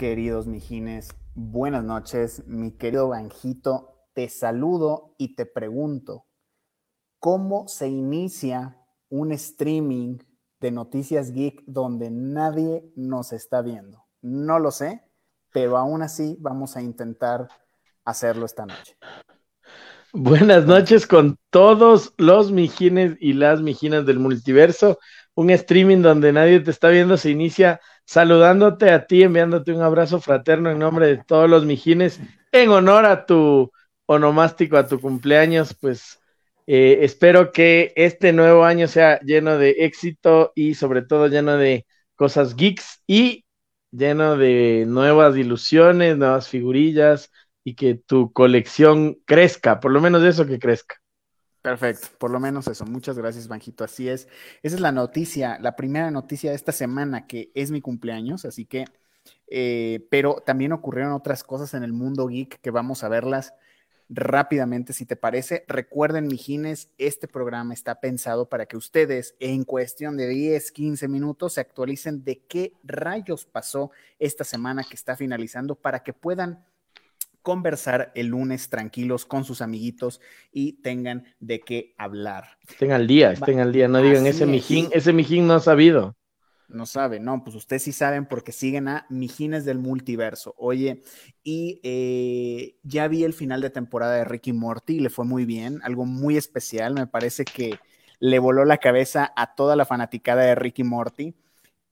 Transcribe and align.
Queridos 0.00 0.46
mijines, 0.46 1.10
buenas 1.34 1.84
noches. 1.84 2.42
Mi 2.46 2.70
querido 2.70 3.08
Banjito, 3.08 4.06
te 4.14 4.30
saludo 4.30 5.14
y 5.18 5.34
te 5.34 5.44
pregunto, 5.44 6.24
¿cómo 7.18 7.68
se 7.68 7.88
inicia 7.88 8.78
un 9.10 9.30
streaming 9.32 10.16
de 10.58 10.70
Noticias 10.70 11.32
Geek 11.32 11.64
donde 11.66 12.10
nadie 12.10 12.90
nos 12.96 13.34
está 13.34 13.60
viendo? 13.60 14.06
No 14.22 14.58
lo 14.58 14.70
sé, 14.70 15.02
pero 15.52 15.76
aún 15.76 16.00
así 16.00 16.34
vamos 16.40 16.78
a 16.78 16.80
intentar 16.80 17.48
hacerlo 18.02 18.46
esta 18.46 18.64
noche. 18.64 18.96
Buenas 20.14 20.64
noches 20.64 21.06
con 21.06 21.36
todos 21.50 22.14
los 22.16 22.50
mijines 22.50 23.18
y 23.20 23.34
las 23.34 23.60
mijinas 23.60 24.06
del 24.06 24.18
multiverso. 24.18 24.98
Un 25.40 25.48
streaming 25.48 26.02
donde 26.02 26.34
nadie 26.34 26.60
te 26.60 26.70
está 26.70 26.90
viendo 26.90 27.16
se 27.16 27.30
inicia 27.30 27.80
saludándote 28.04 28.90
a 28.90 29.06
ti, 29.06 29.22
enviándote 29.22 29.72
un 29.72 29.80
abrazo 29.80 30.20
fraterno 30.20 30.70
en 30.70 30.78
nombre 30.78 31.06
de 31.06 31.24
todos 31.24 31.48
los 31.48 31.64
mijines, 31.64 32.20
en 32.52 32.68
honor 32.68 33.06
a 33.06 33.24
tu 33.24 33.72
onomástico, 34.04 34.76
a 34.76 34.86
tu 34.86 35.00
cumpleaños. 35.00 35.74
Pues 35.80 36.20
eh, 36.66 36.98
espero 37.00 37.52
que 37.52 37.94
este 37.96 38.34
nuevo 38.34 38.64
año 38.66 38.86
sea 38.86 39.18
lleno 39.20 39.56
de 39.56 39.70
éxito 39.78 40.52
y 40.54 40.74
sobre 40.74 41.00
todo 41.00 41.26
lleno 41.26 41.56
de 41.56 41.86
cosas 42.16 42.54
geeks 42.54 43.02
y 43.06 43.46
lleno 43.90 44.36
de 44.36 44.84
nuevas 44.86 45.38
ilusiones, 45.38 46.18
nuevas 46.18 46.48
figurillas, 46.48 47.30
y 47.64 47.76
que 47.76 47.94
tu 47.94 48.30
colección 48.34 49.16
crezca, 49.24 49.80
por 49.80 49.90
lo 49.90 50.02
menos 50.02 50.22
eso 50.22 50.44
que 50.44 50.58
crezca. 50.58 50.99
Perfecto, 51.62 52.08
por 52.18 52.30
lo 52.30 52.40
menos 52.40 52.66
eso. 52.68 52.86
Muchas 52.86 53.18
gracias, 53.18 53.46
Banjito. 53.46 53.84
Así 53.84 54.08
es. 54.08 54.28
Esa 54.62 54.76
es 54.76 54.80
la 54.80 54.92
noticia, 54.92 55.58
la 55.60 55.76
primera 55.76 56.10
noticia 56.10 56.50
de 56.50 56.56
esta 56.56 56.72
semana, 56.72 57.26
que 57.26 57.50
es 57.54 57.70
mi 57.70 57.82
cumpleaños, 57.82 58.46
así 58.46 58.64
que, 58.64 58.86
eh, 59.48 60.06
pero 60.10 60.42
también 60.46 60.72
ocurrieron 60.72 61.12
otras 61.12 61.44
cosas 61.44 61.74
en 61.74 61.82
el 61.82 61.92
mundo 61.92 62.26
geek 62.28 62.60
que 62.60 62.70
vamos 62.70 63.04
a 63.04 63.08
verlas 63.08 63.52
rápidamente, 64.08 64.92
si 64.92 65.04
te 65.06 65.16
parece. 65.16 65.64
Recuerden, 65.68 66.26
mijines, 66.26 66.88
este 66.98 67.28
programa 67.28 67.74
está 67.74 68.00
pensado 68.00 68.48
para 68.48 68.66
que 68.66 68.76
ustedes 68.76 69.34
en 69.38 69.64
cuestión 69.64 70.16
de 70.16 70.28
10, 70.28 70.72
15 70.72 71.08
minutos 71.08 71.54
se 71.54 71.60
actualicen 71.60 72.24
de 72.24 72.40
qué 72.40 72.72
rayos 72.82 73.44
pasó 73.44 73.92
esta 74.18 74.44
semana 74.44 74.82
que 74.82 74.94
está 74.94 75.16
finalizando 75.16 75.76
para 75.76 76.02
que 76.02 76.12
puedan 76.12 76.64
conversar 77.42 78.12
el 78.14 78.28
lunes 78.28 78.68
tranquilos 78.68 79.26
con 79.26 79.44
sus 79.44 79.62
amiguitos 79.62 80.20
y 80.52 80.82
tengan 80.82 81.24
de 81.40 81.60
qué 81.60 81.94
hablar. 81.98 82.58
Estén 82.68 82.92
al 82.92 83.06
día, 83.06 83.32
estén 83.32 83.60
al 83.60 83.72
día, 83.72 83.88
no 83.88 84.00
digan 84.02 84.26
ese 84.26 84.46
mijín, 84.46 84.88
ese 84.92 85.12
mijín 85.12 85.46
no 85.46 85.54
ha 85.54 85.60
sabido. 85.60 86.16
No 86.68 86.86
sabe, 86.86 87.18
no, 87.18 87.42
pues 87.42 87.56
ustedes 87.56 87.82
sí 87.82 87.92
saben 87.92 88.26
porque 88.26 88.52
siguen 88.52 88.86
a 88.86 89.06
Mijines 89.10 89.64
del 89.64 89.78
Multiverso. 89.78 90.54
Oye, 90.56 91.02
y 91.42 91.80
eh, 91.82 92.76
ya 92.84 93.08
vi 93.08 93.24
el 93.24 93.32
final 93.32 93.60
de 93.60 93.70
temporada 93.70 94.14
de 94.14 94.24
Ricky 94.24 94.52
Morty, 94.52 95.00
le 95.00 95.10
fue 95.10 95.24
muy 95.24 95.44
bien, 95.44 95.80
algo 95.82 96.04
muy 96.06 96.36
especial, 96.36 96.94
me 96.94 97.08
parece 97.08 97.44
que 97.44 97.80
le 98.20 98.38
voló 98.38 98.64
la 98.64 98.78
cabeza 98.78 99.32
a 99.34 99.54
toda 99.54 99.74
la 99.74 99.84
fanaticada 99.84 100.42
de 100.42 100.54
Ricky 100.54 100.84
Morty. 100.84 101.34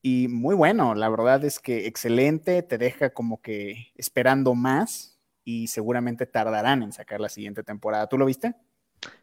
Y 0.01 0.29
muy 0.29 0.55
bueno, 0.55 0.95
la 0.95 1.09
verdad 1.09 1.43
es 1.43 1.59
que 1.59 1.87
excelente, 1.87 2.63
te 2.63 2.77
deja 2.77 3.09
como 3.09 3.41
que 3.41 3.87
esperando 3.95 4.55
más, 4.55 5.18
y 5.49 5.67
seguramente 5.67 6.27
tardarán 6.27 6.83
en 6.83 6.91
sacar 6.91 7.19
la 7.19 7.29
siguiente 7.29 7.63
temporada. 7.63 8.07
¿Tú 8.07 8.19
lo 8.19 8.25
viste? 8.25 8.53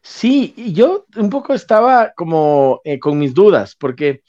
Sí, 0.01 0.53
y 0.57 0.73
yo 0.73 1.05
un 1.15 1.29
poco 1.29 1.53
estaba 1.53 2.11
como 2.15 2.81
eh, 2.83 2.99
con 2.99 3.17
mis 3.17 3.33
dudas, 3.33 3.77
porque 3.79 4.23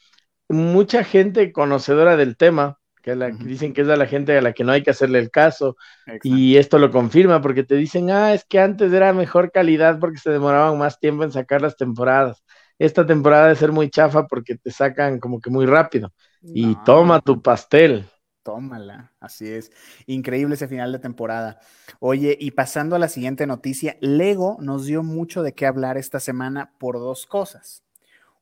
mucha 0.49 1.03
gente 1.03 1.51
conocedora 1.51 2.17
del 2.17 2.37
tema, 2.37 2.79
que, 3.03 3.17
la, 3.17 3.31
dicen 3.31 3.73
que 3.73 3.81
es 3.81 3.89
a 3.89 3.97
la 3.97 4.07
gente 4.07 4.37
a 4.37 4.43
la 4.43 4.53
que 4.53 4.63
no 4.63 4.73
hay 4.73 4.83
que 4.85 4.91
hacerle 4.91 5.19
el 5.19 5.31
caso, 5.31 5.77
y 6.23 6.57
esto 6.57 6.79
lo 6.79 6.93
confirma, 6.93 7.41
porque 7.41 7.65
te 7.65 7.75
dicen, 7.75 8.11
ah, 8.11 8.33
es 8.33 8.45
que 8.45 8.61
antes 8.61 8.93
era 8.93 9.13
mejor 9.13 9.51
calidad 9.51 9.99
porque 9.99 10.19
se 10.19 10.31
demoraban 10.31 10.79
más 10.79 11.01
tiempo 11.01 11.25
en 11.25 11.33
sacar 11.33 11.63
las 11.63 11.77
temporadas. 11.77 12.45
Esta 12.79 13.05
temporada 13.05 13.45
debe 13.45 13.57
ser 13.57 13.73
muy 13.73 13.91
chafa 13.91 14.29
porque 14.29 14.57
te 14.57 14.71
sacan 14.71 15.19
como 15.19 15.41
que 15.41 15.51
muy 15.51 15.67
rápido. 15.67 16.13
y 16.43 16.77
toma 16.85 17.21
tu 17.21 17.43
pastel. 17.43 18.07
Tómala, 18.49 19.13
así 19.21 19.47
es. 19.47 19.71
Increíble 20.07 20.55
ese 20.55 20.69
final 20.69 20.91
de 20.91 20.99
temporada. 20.99 21.61
Oye, 22.01 22.35
y 22.41 22.53
pasando 22.53 22.97
a 22.97 22.99
la 22.99 23.09
siguiente 23.09 23.47
noticia, 23.47 23.99
Lego 24.01 24.57
nos 24.59 24.87
dio 24.87 25.03
mucho 25.03 25.43
de 25.43 25.53
qué 25.53 25.67
hablar 25.67 25.99
esta 25.99 26.19
semana 26.19 26.73
por 26.79 26.95
dos 26.95 27.27
cosas. 27.27 27.85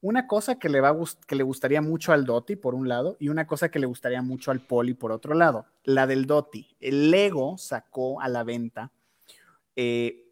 Una 0.01 0.29
cosa 0.29 0.61
que 0.61 0.69
le, 0.69 0.81
va 0.81 0.97
que 1.27 1.35
le 1.35 1.43
gustaría 1.43 1.83
mucho 1.83 2.13
al 2.13 2.25
Doti, 2.25 2.55
por 2.55 2.77
un 2.77 2.89
lado, 2.89 3.17
y 3.19 3.31
una 3.31 3.49
cosa 3.49 3.69
que 3.69 3.81
le 3.81 3.87
gustaría 3.87 4.23
mucho 4.23 4.53
al 4.53 4.61
Poli, 4.61 4.95
por 4.95 5.11
otro 5.11 5.35
lado. 5.35 5.67
La 5.83 6.07
del 6.07 6.27
Doti. 6.27 6.77
El 6.79 7.11
Lego 7.11 7.59
sacó 7.59 8.21
a 8.21 8.29
la 8.29 8.45
venta 8.45 8.93
eh, 9.75 10.31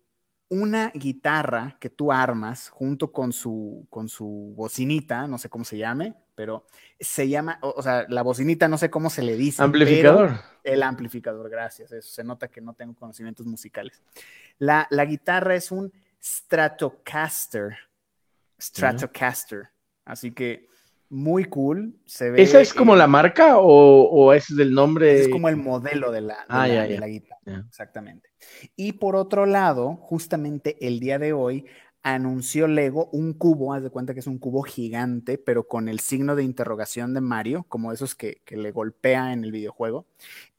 una 0.50 0.92
guitarra 0.94 1.78
que 1.80 1.90
tú 1.90 2.12
armas 2.12 2.68
junto 2.68 3.10
con 3.10 3.32
su, 3.32 3.88
con 3.90 4.08
su 4.08 4.54
bocinita, 4.54 5.26
no 5.26 5.36
sé 5.36 5.48
cómo 5.48 5.64
se 5.64 5.78
llame, 5.78 6.14
pero 6.34 6.66
se 6.98 7.28
llama, 7.28 7.58
o, 7.62 7.82
sea, 7.82 8.06
la 8.08 8.22
bocinita 8.22 8.68
no 8.68 8.78
sé 8.78 8.90
cómo 8.90 9.10
se 9.10 9.22
le 9.22 9.36
dice. 9.36 9.62
Amplificador. 9.62 10.32
El 10.62 10.82
amplificador, 10.82 11.48
gracias. 11.50 11.92
Eso 11.92 12.08
se 12.08 12.24
nota 12.24 12.48
que 12.48 12.60
no 12.60 12.74
tengo 12.74 12.94
conocimientos 12.94 13.46
musicales. 13.46 14.02
La, 14.58 14.86
la 14.90 15.04
guitarra 15.04 15.54
es 15.54 15.70
un 15.70 15.92
Stratocaster. 16.22 17.76
Stratocaster. 18.58 19.68
Así 20.04 20.32
que 20.32 20.68
muy 21.10 21.44
cool. 21.44 21.94
Se 22.06 22.30
ve, 22.30 22.42
¿Esa 22.42 22.60
es 22.60 22.72
como 22.72 22.96
la 22.96 23.06
marca 23.06 23.58
o, 23.58 24.08
o 24.08 24.32
es 24.32 24.50
el 24.50 24.72
nombre? 24.72 25.20
Es 25.20 25.28
como 25.28 25.48
el 25.48 25.56
modelo 25.56 26.10
de 26.10 26.22
la, 26.22 26.44
ah, 26.48 26.66
de 26.66 26.98
la 26.98 27.06
guitarra. 27.06 27.64
Exactamente. 27.68 28.30
Y 28.74 28.92
por 28.92 29.16
otro 29.16 29.46
lado, 29.46 29.96
justamente 29.96 30.76
el 30.86 30.98
día 30.98 31.18
de 31.18 31.32
hoy 31.32 31.66
anunció 32.04 32.68
Lego 32.68 33.08
un 33.12 33.32
cubo, 33.32 33.72
haz 33.72 33.82
de 33.82 33.90
cuenta 33.90 34.12
que 34.12 34.20
es 34.20 34.26
un 34.26 34.38
cubo 34.38 34.62
gigante, 34.62 35.38
pero 35.38 35.66
con 35.66 35.88
el 35.88 36.00
signo 36.00 36.36
de 36.36 36.44
interrogación 36.44 37.14
de 37.14 37.22
Mario, 37.22 37.64
como 37.66 37.92
esos 37.92 38.14
que, 38.14 38.42
le 38.46 38.70
golpea 38.70 39.32
en 39.32 39.42
el 39.42 39.50
videojuego, 39.50 40.06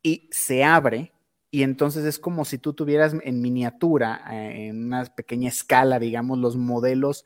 y 0.02 0.28
se 0.32 0.64
abre, 0.64 1.14
y 1.52 1.62
entonces 1.62 2.04
es 2.04 2.18
como 2.18 2.46
si 2.46 2.58
tú 2.58 2.74
tuvieras 2.74 3.16
en 3.24 3.42
miniatura, 3.42 4.24
eh, 4.32 4.68
en 4.68 4.86
una 4.86 5.06
pequeña 5.06 5.50
escala, 5.50 6.00
digamos, 6.00 6.40
los 6.40 6.58
modelos 6.58 7.26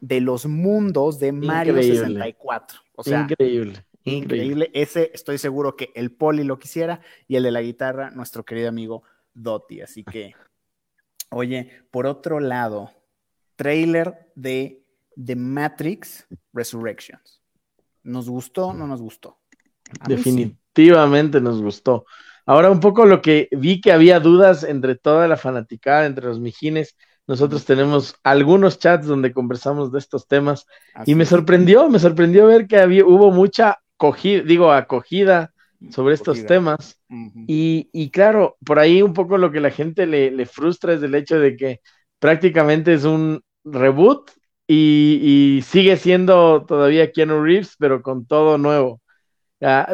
de 0.00 0.20
los 0.20 0.44
mundos 0.44 1.18
de 1.18 1.32
Mario 1.32 1.74
64. 1.74 2.80
O 2.96 3.02
sea, 3.02 3.22
increíble. 3.22 3.82
Increíble. 4.04 4.70
Ese 4.74 5.10
estoy 5.14 5.38
seguro 5.38 5.74
que 5.74 5.90
el 5.94 6.12
Poli 6.12 6.44
lo 6.44 6.58
quisiera 6.58 7.00
y 7.26 7.36
el 7.36 7.42
de 7.42 7.50
la 7.50 7.62
guitarra, 7.62 8.10
nuestro 8.10 8.44
querido 8.44 8.68
amigo 8.68 9.02
Dotti. 9.32 9.80
Así 9.80 10.04
que, 10.04 10.34
oye, 11.30 11.70
por 11.90 12.06
otro 12.06 12.40
lado, 12.40 12.90
trailer 13.58 14.30
de 14.36 14.82
The 15.22 15.34
Matrix 15.34 16.26
Resurrections. 16.52 17.42
¿Nos 18.04 18.30
gustó 18.30 18.68
o 18.68 18.72
no 18.72 18.86
nos 18.86 19.02
gustó? 19.02 19.40
Definitivamente 20.06 21.40
nos 21.40 21.60
gustó. 21.60 22.06
Ahora 22.46 22.70
un 22.70 22.80
poco 22.80 23.04
lo 23.04 23.20
que 23.20 23.48
vi 23.50 23.80
que 23.80 23.92
había 23.92 24.20
dudas 24.20 24.62
entre 24.62 24.94
toda 24.94 25.26
la 25.28 25.36
fanaticada, 25.36 26.06
entre 26.06 26.26
los 26.26 26.40
mijines. 26.40 26.96
Nosotros 27.26 27.64
tenemos 27.66 28.14
algunos 28.22 28.78
chats 28.78 29.06
donde 29.06 29.32
conversamos 29.32 29.92
de 29.92 29.98
estos 29.98 30.28
temas 30.28 30.64
y 31.04 31.14
me 31.14 31.26
sorprendió, 31.26 31.90
me 31.90 31.98
sorprendió 31.98 32.46
ver 32.46 32.66
que 32.66 32.78
había, 32.78 33.04
hubo 33.04 33.32
mucha 33.32 33.80
acogida, 33.96 34.42
digo, 34.44 34.72
acogida 34.72 35.52
sobre 35.90 36.14
estos 36.14 36.46
temas. 36.46 36.98
y, 37.10 38.10
claro, 38.10 38.56
por 38.64 38.78
ahí 38.78 39.02
un 39.02 39.12
poco 39.12 39.36
lo 39.36 39.50
que 39.50 39.60
la 39.60 39.70
gente 39.70 40.06
le, 40.06 40.30
le 40.30 40.46
frustra 40.46 40.94
es 40.94 41.02
el 41.02 41.14
hecho 41.16 41.38
de 41.38 41.56
que 41.56 41.80
prácticamente 42.18 42.94
es 42.94 43.04
un 43.04 43.42
reboot 43.72 44.30
y, 44.66 45.62
sigue 45.64 45.96
siendo 45.96 46.64
todavía 46.66 47.10
Keanu 47.10 47.42
Reeves, 47.42 47.74
pero 47.78 48.02
con 48.02 48.26
todo 48.26 48.58
nuevo. 48.58 49.00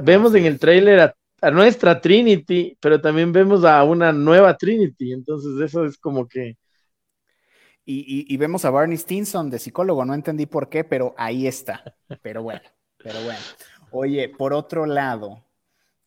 vemos 0.03 0.35
en 0.35 0.47
el 0.47 0.59
trailer 0.59 1.01
a, 1.41 1.51
nuestra 1.51 2.01
Trinity, 2.01 2.77
pero 2.81 3.01
también 3.01 3.31
vemos 3.33 3.65
a 3.65 3.85
una 3.85 4.13
nueva 4.13 4.57
Trinity, 4.57 5.13
entonces 5.13 5.61
eso 5.61 5.85
es 5.85 5.99
como 5.99 6.27
que... 6.27 6.57
Y, 7.87 8.35
vemos 8.39 8.65
a 8.65 8.71
Barney 8.71 8.97
Stinson 8.97 9.51
de 9.51 9.59
psicólogo, 9.59 10.07
no 10.07 10.15
entendí 10.15 10.47
por 10.47 10.71
qué, 10.71 10.85
pero 10.85 11.15
ahí 11.19 11.47
está. 11.47 11.97
Pero 12.23 12.43
bueno, 12.43 12.63
pero 12.97 13.23
bueno. 13.23 13.41
Oye, 13.91 14.31
por 14.31 14.55
otro 14.55 14.87
lado, 14.87 15.45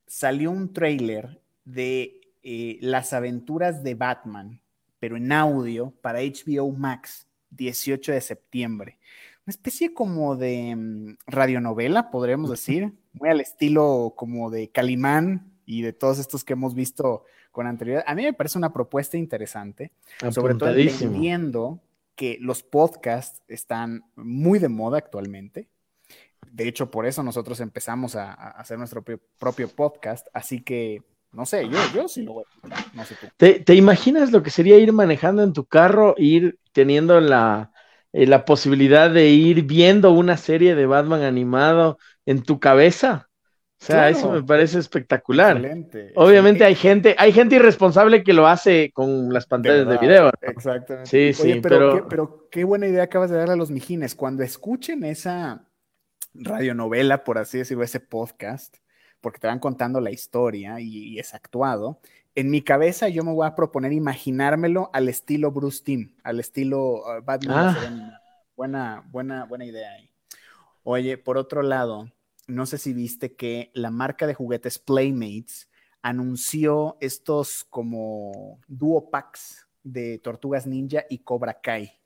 salió 0.08 0.50
un 0.50 0.74
trailer 0.74 1.40
de 1.64 2.22
eh, 2.42 2.80
las 2.82 3.14
aventuras 3.14 3.84
de 3.84 3.94
Batman, 3.94 4.60
pero 5.00 5.18
en 5.18 5.32
audio 5.32 5.94
para 6.02 6.20
HBO 6.20 6.72
Max. 6.72 7.27
18 7.52 8.12
de 8.12 8.22
septiembre. 8.22 9.00
Una 9.46 9.52
especie 9.52 9.94
como 9.94 10.36
de 10.36 10.76
mm, 10.76 11.18
radionovela, 11.28 12.12
podríamos 12.12 12.50
decir, 12.50 12.94
muy 13.14 13.30
al 13.30 13.42
estilo 13.42 14.14
como 14.16 14.50
de 14.50 14.70
Calimán 14.70 15.52
y 15.66 15.82
de 15.82 15.94
todos 15.94 16.20
estos 16.20 16.44
que 16.44 16.54
hemos 16.54 16.74
visto 16.74 17.24
con 17.52 17.68
anterioridad. 17.68 18.04
A 18.08 18.16
mí 18.16 18.24
me 18.24 18.34
parece 18.34 18.58
una 18.58 18.74
propuesta 18.74 19.18
interesante, 19.18 19.92
sobre 20.32 20.56
todo 20.56 20.76
entendiendo 20.76 21.82
que 22.16 22.38
los 22.42 22.64
podcasts 22.64 23.42
están 23.48 24.04
muy 24.16 24.60
de 24.60 24.70
moda 24.70 24.98
actualmente. 24.98 25.70
De 26.52 26.68
hecho, 26.68 26.92
por 26.92 27.06
eso 27.06 27.24
nosotros 27.24 27.60
empezamos 27.60 28.16
a, 28.16 28.34
hacer 28.34 28.78
nuestro 28.78 29.04
propio, 29.04 29.70
podcast. 29.70 30.28
Así 30.34 30.62
que 30.62 31.04
No 31.32 31.46
sé, 31.46 31.68
yo, 31.70 31.78
yo 31.94 32.08
sí 32.08 32.24
lo 32.24 32.34
voy 32.34 32.44
a 32.48 32.62
comprar, 32.62 32.86
no 32.94 33.06
sé 33.06 33.16
tú. 33.16 33.28
¿Te, 33.38 33.76
imaginas 33.76 34.32
lo 34.32 34.42
que 34.42 34.50
sería 34.50 34.78
ir 34.78 34.94
manejando 34.94 35.44
en 35.44 35.54
tu 35.54 35.66
carro, 35.66 36.16
ir 36.18 36.58
teniendo 36.72 37.20
la, 37.20 37.72
eh, 38.14 38.26
la 38.26 38.46
posibilidad 38.46 39.10
de 39.10 39.28
ir 39.30 39.64
viendo 39.64 40.12
una 40.12 40.38
serie 40.38 40.76
de 40.76 40.86
Batman 40.86 41.22
animado 41.22 41.98
en 42.26 42.42
tu 42.44 42.60
cabeza? 42.60 43.28
O 43.80 43.86
sea, 43.86 44.10
eso 44.10 44.32
me 44.32 44.42
parece 44.42 44.80
espectacular. 44.80 45.58
Excelente. 45.58 46.12
Obviamente 46.16 46.66
hay 46.66 46.74
gente, 46.74 47.16
hay 47.18 47.32
gente 47.32 47.58
irresponsable 47.58 48.24
que 48.24 48.34
lo 48.34 48.48
hace 48.48 48.92
con 48.92 49.32
las 49.32 49.46
pantallas 49.46 49.88
de, 49.88 49.98
video. 50.00 50.32
Exactamente. 50.42 51.10
Sí, 51.10 51.32
sí, 51.34 51.60
pero, 51.62 51.94
Qué, 51.94 52.04
pero 52.10 52.48
qué 52.50 52.64
buena 52.64 52.88
idea 52.88 53.04
acabas 53.04 53.30
de 53.30 53.38
darle 53.38 53.54
a 53.54 53.58
los 53.58 53.70
mijines. 53.70 54.16
Cuando 54.16 54.42
escuchen 54.42 55.04
esa 55.04 55.68
radionovela, 56.34 57.24
por 57.24 57.38
así 57.38 57.60
decirlo, 57.60 57.84
ese 57.84 58.00
podcast, 58.00 58.78
porque 59.22 59.40
te 59.40 59.48
van 59.48 59.60
contando 59.60 60.00
la 60.00 60.12
historia 60.12 60.80
y, 60.80 61.20
es 61.20 61.34
actuado, 61.34 62.00
en 62.36 62.50
mi 62.50 62.62
cabeza 62.62 63.10
yo 63.10 63.24
me 63.24 63.34
voy 63.34 63.48
a 63.48 63.56
proponer 63.56 63.94
imaginármelo 63.94 64.90
al 64.94 65.10
estilo 65.10 65.52
Bruce 65.52 65.84
Timm, 65.84 66.16
al 66.24 66.40
estilo 66.40 67.02
uh, 67.02 67.24
Batman. 67.24 67.76
Ah. 67.76 68.22
Buena, 68.56 69.04
buena, 69.12 69.46
buena 69.46 69.66
idea 69.66 69.92
ahí. 69.92 70.10
Oye, 70.84 71.18
por 71.18 71.38
otro 71.38 71.62
lado, 71.62 72.12
no 72.48 72.66
sé 72.66 72.78
si 72.78 72.94
viste 72.94 73.36
que 73.36 73.72
la 73.74 73.92
marca 73.92 74.26
de 74.26 74.34
juguetes 74.34 74.80
Playmates 74.80 75.70
anunció 76.02 76.98
estos 77.02 77.66
como 77.66 78.60
duo 78.68 79.10
packs 79.10 79.68
de 79.84 80.18
Tortugas 80.20 80.66
Ninja 80.66 81.06
y 81.10 81.20
Cobra 81.20 81.60
Kai. 81.62 82.00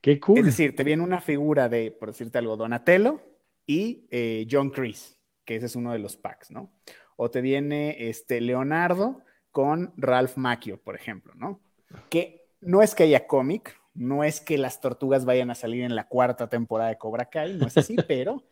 Qué 0.00 0.20
cool. 0.20 0.38
Es 0.38 0.46
decir, 0.46 0.74
te 0.74 0.84
viene 0.84 1.02
una 1.02 1.20
figura 1.20 1.68
de, 1.68 1.90
por 1.90 2.10
decirte 2.10 2.38
algo, 2.38 2.56
Donatello 2.56 3.20
y 3.66 4.06
eh, 4.10 4.46
John 4.50 4.70
Chris, 4.70 5.15
que 5.46 5.56
ese 5.56 5.66
es 5.66 5.76
uno 5.76 5.92
de 5.92 5.98
los 5.98 6.16
packs, 6.18 6.50
¿no? 6.50 6.70
O 7.16 7.30
te 7.30 7.40
viene 7.40 8.08
este 8.10 8.42
Leonardo 8.42 9.22
con 9.50 9.94
Ralph 9.96 10.36
Macchio, 10.36 10.78
por 10.82 10.94
ejemplo, 10.94 11.32
¿no? 11.34 11.60
Que 12.10 12.50
no 12.60 12.82
es 12.82 12.94
que 12.94 13.04
haya 13.04 13.26
cómic, 13.26 13.80
no 13.94 14.24
es 14.24 14.40
que 14.40 14.58
las 14.58 14.82
tortugas 14.82 15.24
vayan 15.24 15.50
a 15.50 15.54
salir 15.54 15.84
en 15.84 15.94
la 15.94 16.08
cuarta 16.08 16.48
temporada 16.50 16.90
de 16.90 16.98
Cobra 16.98 17.30
Kai, 17.30 17.54
no 17.54 17.66
es 17.66 17.78
así, 17.78 17.96
pero 18.08 18.44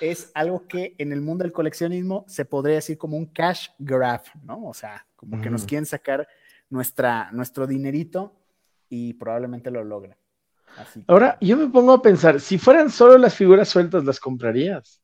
es 0.00 0.30
algo 0.34 0.66
que 0.66 0.94
en 0.98 1.12
el 1.12 1.22
mundo 1.22 1.44
del 1.44 1.52
coleccionismo 1.52 2.26
se 2.28 2.44
podría 2.44 2.74
decir 2.74 2.98
como 2.98 3.16
un 3.16 3.26
cash 3.26 3.68
grab, 3.78 4.22
¿no? 4.42 4.66
O 4.66 4.74
sea, 4.74 5.06
como 5.16 5.40
que 5.40 5.48
nos 5.48 5.64
quieren 5.64 5.86
sacar 5.86 6.28
nuestra, 6.68 7.30
nuestro 7.32 7.66
dinerito 7.66 8.34
y 8.88 9.14
probablemente 9.14 9.70
lo 9.70 9.82
logren. 9.84 10.16
Ahora, 11.06 11.36
yo 11.40 11.56
me 11.56 11.68
pongo 11.68 11.92
a 11.92 12.02
pensar, 12.02 12.40
si 12.40 12.58
fueran 12.58 12.90
solo 12.90 13.18
las 13.18 13.34
figuras 13.34 13.68
sueltas, 13.68 14.04
¿las 14.04 14.20
comprarías? 14.20 14.99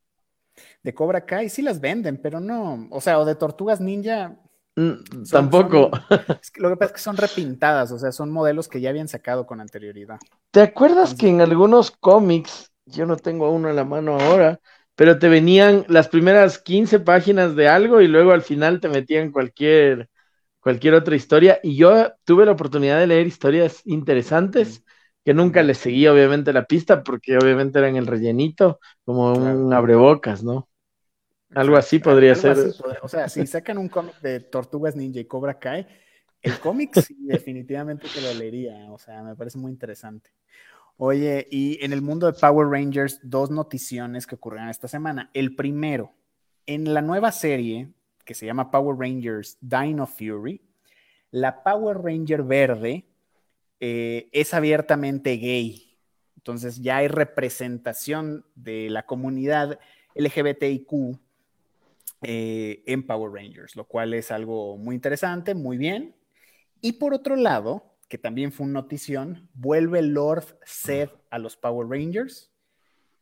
De 0.82 0.94
Cobra 0.94 1.24
Kai 1.24 1.48
sí 1.48 1.62
las 1.62 1.80
venden, 1.80 2.20
pero 2.22 2.40
no, 2.40 2.88
o 2.90 3.00
sea, 3.00 3.18
o 3.18 3.24
de 3.24 3.34
Tortugas 3.34 3.80
Ninja. 3.80 4.36
Mm, 4.76 5.24
tampoco. 5.30 5.90
lo 6.56 6.68
que 6.70 6.76
pasa 6.76 6.86
es 6.86 6.92
que 6.92 6.98
son 6.98 7.16
repintadas, 7.16 7.92
o 7.92 7.98
sea, 7.98 8.12
son 8.12 8.30
modelos 8.30 8.68
que 8.68 8.80
ya 8.80 8.90
habían 8.90 9.08
sacado 9.08 9.46
con 9.46 9.60
anterioridad. 9.60 10.18
¿Te 10.50 10.60
acuerdas 10.60 11.14
que 11.14 11.28
en 11.28 11.40
algunos 11.40 11.90
cómics 11.90 12.72
yo 12.86 13.06
no 13.06 13.16
tengo 13.16 13.50
uno 13.50 13.68
en 13.68 13.76
la 13.76 13.84
mano 13.84 14.18
ahora, 14.18 14.60
pero 14.94 15.18
te 15.18 15.28
venían 15.28 15.84
las 15.88 16.08
primeras 16.08 16.58
15 16.58 17.00
páginas 17.00 17.54
de 17.56 17.68
algo 17.68 18.00
y 18.00 18.08
luego 18.08 18.32
al 18.32 18.42
final 18.42 18.80
te 18.80 18.88
metían 18.88 19.30
cualquier, 19.30 20.08
cualquier 20.60 20.94
otra 20.94 21.16
historia. 21.16 21.60
Y 21.62 21.76
yo 21.76 22.12
tuve 22.24 22.46
la 22.46 22.52
oportunidad 22.52 22.98
de 22.98 23.06
leer 23.06 23.26
historias 23.26 23.82
interesantes 23.84 24.82
que 25.26 25.34
nunca 25.34 25.60
les 25.64 25.78
seguí 25.78 26.06
obviamente 26.06 26.52
la 26.52 26.66
pista 26.66 27.02
porque 27.02 27.36
obviamente 27.36 27.80
eran 27.80 27.96
el 27.96 28.06
rellenito, 28.06 28.78
como 29.04 29.32
un 29.32 29.72
abrebocas, 29.72 30.44
¿no? 30.44 30.68
Algo 31.52 31.76
así 31.76 31.98
podría 31.98 32.36
ser. 32.36 32.56
o 33.02 33.08
sea, 33.08 33.28
si 33.28 33.44
sacan 33.44 33.76
un 33.76 33.88
cómic 33.88 34.20
de 34.20 34.38
Tortugas 34.38 34.94
Ninja 34.94 35.18
y 35.18 35.24
Cobra 35.24 35.58
Kai, 35.58 35.84
el 36.40 36.60
cómic 36.60 37.00
sí, 37.00 37.16
definitivamente 37.26 38.06
te 38.14 38.20
lo 38.20 38.34
leería. 38.34 38.86
O 38.92 38.98
sea, 38.98 39.24
me 39.24 39.34
parece 39.34 39.58
muy 39.58 39.72
interesante. 39.72 40.30
Oye, 40.96 41.48
y 41.50 41.84
en 41.84 41.92
el 41.92 42.02
mundo 42.02 42.30
de 42.30 42.38
Power 42.38 42.68
Rangers, 42.68 43.18
dos 43.24 43.50
noticiones 43.50 44.28
que 44.28 44.36
ocurrieron 44.36 44.68
esta 44.68 44.86
semana. 44.86 45.32
El 45.34 45.56
primero, 45.56 46.12
en 46.66 46.94
la 46.94 47.02
nueva 47.02 47.32
serie 47.32 47.90
que 48.24 48.34
se 48.34 48.46
llama 48.46 48.70
Power 48.70 48.96
Rangers 48.96 49.58
Dino 49.60 50.06
Fury, 50.06 50.62
la 51.32 51.64
Power 51.64 51.98
Ranger 51.98 52.44
verde 52.44 53.06
eh, 53.80 54.28
es 54.32 54.54
abiertamente 54.54 55.36
gay. 55.36 55.98
Entonces 56.36 56.80
ya 56.80 56.98
hay 56.98 57.08
representación 57.08 58.44
de 58.54 58.88
la 58.90 59.04
comunidad 59.04 59.78
LGBTIQ 60.14 61.18
eh, 62.22 62.82
en 62.86 63.06
Power 63.06 63.32
Rangers, 63.32 63.76
lo 63.76 63.84
cual 63.84 64.14
es 64.14 64.30
algo 64.30 64.78
muy 64.78 64.94
interesante, 64.94 65.54
muy 65.54 65.76
bien. 65.76 66.14
Y 66.80 66.92
por 66.92 67.14
otro 67.14 67.36
lado, 67.36 67.96
que 68.08 68.18
también 68.18 68.52
fue 68.52 68.64
una 68.64 68.80
notición, 68.80 69.48
vuelve 69.54 70.02
Lord 70.02 70.58
Zed 70.64 71.10
a 71.30 71.38
los 71.38 71.56
Power 71.56 71.88
Rangers 71.88 72.52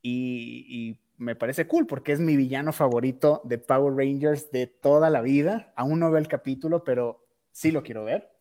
y, 0.02 0.98
me 1.16 1.36
parece 1.36 1.68
cool 1.68 1.86
porque 1.86 2.10
es 2.10 2.18
mi 2.18 2.36
villano 2.36 2.72
favorito 2.72 3.40
de 3.44 3.56
Power 3.56 3.94
Rangers 3.94 4.50
de 4.50 4.66
toda 4.66 5.10
la 5.10 5.22
vida. 5.22 5.72
Aún 5.76 6.00
no 6.00 6.10
veo 6.10 6.18
el 6.18 6.26
capítulo, 6.26 6.82
pero 6.82 7.24
sí 7.52 7.70
lo 7.70 7.84
quiero 7.84 8.04
ver. 8.04 8.33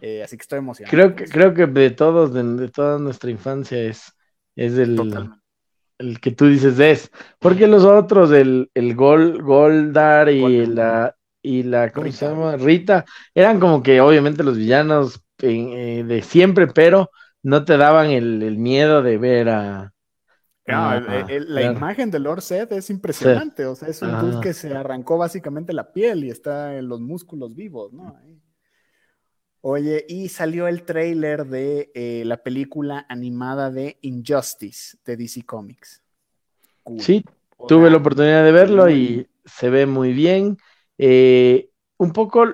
Eh, 0.00 0.22
así 0.22 0.36
que 0.36 0.42
estoy 0.42 0.58
emocionado. 0.58 0.90
Creo 0.90 1.14
que, 1.16 1.24
creo 1.24 1.54
que 1.54 1.66
de 1.66 1.90
todos, 1.90 2.32
de, 2.34 2.68
toda 2.68 2.98
nuestra 2.98 3.30
infancia 3.30 3.80
es, 3.80 4.12
es 4.56 4.76
el, 4.78 4.98
el 5.98 6.20
que 6.20 6.30
tú 6.30 6.46
dices 6.46 6.78
es. 6.78 7.10
Porque 7.38 7.66
los 7.66 7.84
otros, 7.84 8.32
el, 8.32 8.70
el 8.74 8.94
Gol, 8.94 9.42
Goldar 9.42 10.28
y 10.28 10.66
la 10.66 11.14
y 11.44 11.62
la, 11.62 11.92
¿cómo 11.92 12.10
se 12.10 12.26
llama? 12.26 12.56
Rita, 12.56 13.04
eran 13.34 13.60
como 13.60 13.82
que 13.82 14.00
obviamente 14.00 14.42
los 14.42 14.56
villanos 14.56 15.22
eh, 15.42 16.02
de 16.06 16.22
siempre, 16.22 16.66
pero 16.68 17.10
no 17.42 17.66
te 17.66 17.76
daban 17.76 18.10
el, 18.10 18.56
miedo 18.56 19.02
de 19.02 19.18
ver 19.18 19.50
a... 19.50 19.92
la 20.64 21.62
imagen 21.62 22.10
de 22.10 22.18
Lord 22.18 22.40
Seth 22.40 22.72
es 22.72 22.88
impresionante, 22.88 23.66
o 23.66 23.74
sea, 23.74 23.88
es 23.88 24.00
un 24.00 24.18
dude 24.18 24.40
que 24.40 24.54
se 24.54 24.74
arrancó 24.74 25.18
básicamente 25.18 25.74
la 25.74 25.92
piel 25.92 26.24
y 26.24 26.30
está 26.30 26.78
en 26.78 26.88
los 26.88 27.00
músculos 27.00 27.54
vivos, 27.54 27.92
¿no? 27.92 28.18
Oye, 29.66 30.04
y 30.06 30.28
salió 30.28 30.68
el 30.68 30.82
trailer 30.82 31.46
de 31.46 31.90
eh, 31.94 32.22
la 32.26 32.36
película 32.42 33.06
animada 33.08 33.70
de 33.70 33.96
Injustice 34.02 34.98
de 35.06 35.16
DC 35.16 35.42
Comics. 35.46 36.02
Sí, 36.98 37.24
tuve 37.66 37.88
la 37.88 37.96
oportunidad 37.96 38.44
de 38.44 38.52
verlo 38.52 38.90
y 38.90 39.26
se 39.46 39.70
ve 39.70 39.86
muy 39.86 40.12
bien. 40.12 40.58
Eh, 40.98 41.70
un 41.96 42.12
poco 42.12 42.44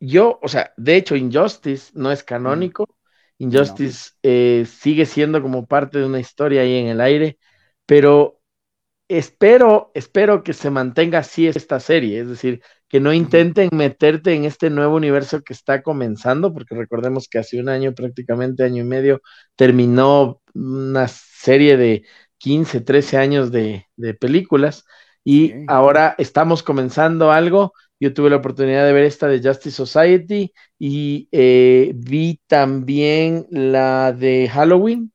yo, 0.00 0.38
o 0.42 0.48
sea, 0.48 0.74
de 0.76 0.96
hecho, 0.96 1.16
Injustice 1.16 1.92
no 1.94 2.12
es 2.12 2.22
canónico. 2.22 2.86
Injustice 3.38 4.10
eh, 4.22 4.66
sigue 4.66 5.06
siendo 5.06 5.40
como 5.40 5.64
parte 5.64 5.98
de 5.98 6.04
una 6.04 6.20
historia 6.20 6.60
ahí 6.60 6.76
en 6.76 6.88
el 6.88 7.00
aire, 7.00 7.38
pero 7.86 8.38
espero, 9.08 9.90
espero 9.94 10.42
que 10.42 10.52
se 10.52 10.70
mantenga 10.70 11.20
así 11.20 11.46
esta 11.46 11.80
serie, 11.80 12.20
es 12.20 12.28
decir, 12.28 12.62
que 12.88 13.00
no 13.00 13.12
intenten 13.12 13.70
meterte 13.72 14.34
en 14.34 14.44
este 14.44 14.70
nuevo 14.70 14.96
universo 14.96 15.42
que 15.42 15.52
está 15.52 15.82
comenzando, 15.82 16.52
porque 16.52 16.74
recordemos 16.74 17.28
que 17.28 17.38
hace 17.38 17.60
un 17.60 17.68
año, 17.68 17.94
prácticamente 17.94 18.64
año 18.64 18.82
y 18.82 18.86
medio, 18.86 19.22
terminó 19.56 20.40
una 20.54 21.08
serie 21.08 21.76
de 21.76 22.04
15, 22.38 22.80
13 22.82 23.16
años 23.18 23.50
de, 23.52 23.86
películas 24.20 24.84
y 25.24 25.54
ahora 25.68 26.14
estamos 26.18 26.62
comenzando 26.62 27.32
algo 27.32 27.72
yo 28.04 28.12
tuve 28.12 28.28
la 28.28 28.36
oportunidad 28.36 28.84
de 28.84 28.92
ver 28.92 29.04
esta 29.04 29.28
de 29.28 29.40
Justice 29.42 29.74
Society 29.76 30.52
y 30.78 31.28
eh, 31.32 31.92
vi 31.94 32.38
también 32.46 33.46
la 33.50 34.12
de 34.12 34.48
Halloween. 34.52 35.10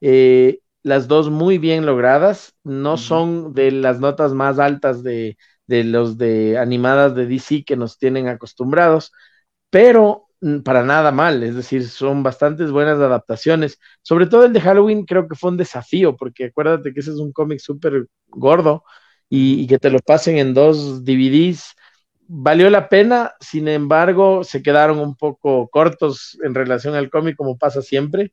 Eh, 0.00 0.60
las 0.82 1.08
dos 1.08 1.30
muy 1.30 1.58
bien 1.58 1.86
logradas. 1.86 2.54
No 2.64 2.96
son 2.96 3.54
de 3.54 3.70
las 3.72 4.00
notas 4.00 4.32
más 4.34 4.58
altas 4.58 5.02
de, 5.02 5.38
de 5.66 5.84
los 5.84 6.18
de 6.18 6.58
animadas 6.58 7.14
de 7.14 7.26
DC 7.26 7.64
que 7.64 7.76
nos 7.76 7.98
tienen 7.98 8.28
acostumbrados, 8.28 9.12
pero 9.70 10.28
mm, 10.40 10.60
para 10.60 10.82
nada 10.84 11.12
mal, 11.12 11.42
es 11.42 11.54
decir, 11.56 11.88
son 11.88 12.22
bastantes 12.22 12.70
buenas 12.72 12.98
adaptaciones. 12.98 13.78
Sobre 14.02 14.26
todo 14.26 14.44
el 14.44 14.52
de 14.52 14.60
Halloween 14.60 15.04
creo 15.06 15.28
que 15.28 15.36
fue 15.36 15.50
un 15.50 15.56
desafío, 15.56 16.16
porque 16.16 16.46
acuérdate 16.46 16.92
que 16.94 17.00
ese 17.00 17.10
es 17.10 17.18
un 17.18 17.32
cómic 17.32 17.60
súper 17.60 18.06
gordo 18.28 18.84
y, 19.28 19.62
y, 19.62 19.66
que 19.66 19.78
te 19.78 19.90
lo 19.90 19.98
pasen 20.00 20.38
en 20.38 20.54
dos 20.54 21.04
DVDs 21.04 21.74
valió 22.34 22.70
la 22.70 22.88
pena, 22.88 23.34
sin 23.40 23.68
embargo, 23.68 24.42
se 24.44 24.62
quedaron 24.62 24.98
un 25.00 25.16
poco 25.16 25.68
cortos 25.68 26.38
en 26.42 26.54
relación 26.54 26.94
al 26.94 27.10
cómic, 27.10 27.36
como 27.36 27.58
pasa 27.58 27.82
siempre, 27.82 28.32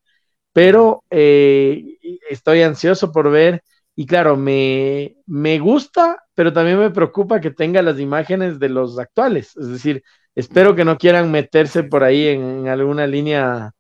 pero 0.54 1.04
eh, 1.10 1.98
estoy 2.30 2.62
ansioso 2.62 3.12
por 3.12 3.32
ver. 3.32 3.64
Y 3.96 4.06
claro, 4.06 4.38
me, 4.38 5.18
me 5.26 5.60
gusta, 5.60 6.24
pero 6.34 6.54
también 6.54 6.80
me 6.80 6.90
preocupa 6.90 7.42
que 7.42 7.52
tenga 7.52 7.82
las 7.82 8.00
imágenes 8.00 8.60
de 8.60 8.70
los 8.70 8.98
actuales. 8.98 9.56
Es 9.58 9.68
decir, 9.68 10.04
espero 10.36 10.76
que 10.76 10.86
no 10.86 10.98
quieran 10.98 11.32
meterse 11.32 11.84
por 11.84 12.04
ahí 12.04 12.28
en, 12.28 12.68
alguna 12.68 13.08
línea 13.08 13.74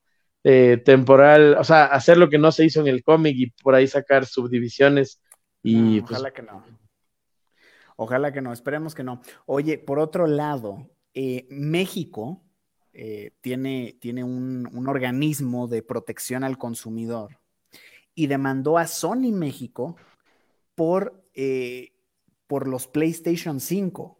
eh, 0.43 0.81
temporal, 0.83 1.55
o 1.57 1.63
sea, 1.63 1.85
hacer 1.85 2.17
lo 2.17 2.29
que 2.29 2.37
no 2.37 2.51
se 2.51 2.65
hizo 2.65 2.81
en 2.81 2.87
el 2.87 3.03
cómic 3.03 3.35
y 3.37 3.51
por 3.63 3.75
ahí 3.75 3.87
sacar 3.87 4.25
subdivisiones. 4.25 5.21
Y 5.63 6.01
pues, 6.01 6.11
ojalá 6.11 6.31
que 6.31 6.41
no. 6.41 6.63
Ojalá 7.95 8.31
que 8.31 8.41
no, 8.41 8.51
esperemos 8.53 8.95
que 8.95 9.03
no. 9.03 9.21
Oye, 9.45 9.77
por 9.77 9.99
otro 9.99 10.27
lado, 10.27 10.89
eh, 11.13 11.47
México 11.49 12.43
eh, 13.01 13.31
tiene, 13.39 13.95
tiene 14.01 14.25
un, 14.25 14.67
organismo 14.85 15.69
de 15.69 15.81
protección 15.81 16.43
al 16.43 16.57
consumidor 16.57 17.39
y 18.13 18.27
demandó 18.27 18.77
a 18.77 18.87
Sony 18.87 19.31
México 19.31 19.95
por, 20.75 21.23
eh, 21.33 21.93
por 22.45 22.67
los 22.67 22.87
PlayStation 22.87 23.61
5, 23.61 24.19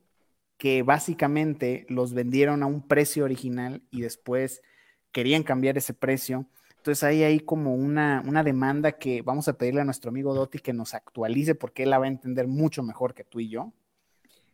que 0.58 0.82
básicamente 0.84 1.86
los 1.90 2.14
vendieron 2.14 2.64
a 2.64 2.68
un 2.68 2.88
precio 2.88 3.26
original 3.26 3.84
y 3.92 4.00
después 4.00 4.62
querían 5.12 5.44
cambiar 5.44 5.78
ese 5.78 5.94
precio. 5.94 6.46
Entonces 6.78 7.04
ahí 7.04 7.24
hay 7.24 7.42
como 7.42 7.76
una, 7.76 8.24
una, 8.26 8.46
demanda 8.46 8.94
que 8.94 9.22
vamos 9.24 9.50
a 9.50 9.58
pedirle 9.58 9.82
a 9.82 9.86
nuestro 9.86 10.08
amigo 10.08 10.34
Dotti 10.34 10.60
que 10.60 10.72
nos 10.72 10.94
actualice 10.94 11.54
porque 11.54 11.84
él 11.84 11.90
la 11.90 12.00
va 12.00 12.06
a 12.06 12.08
entender 12.08 12.48
mucho 12.48 12.82
mejor 12.82 13.14
que 13.14 13.26
tú 13.26 13.42
y 13.42 13.50
yo. 13.50 13.74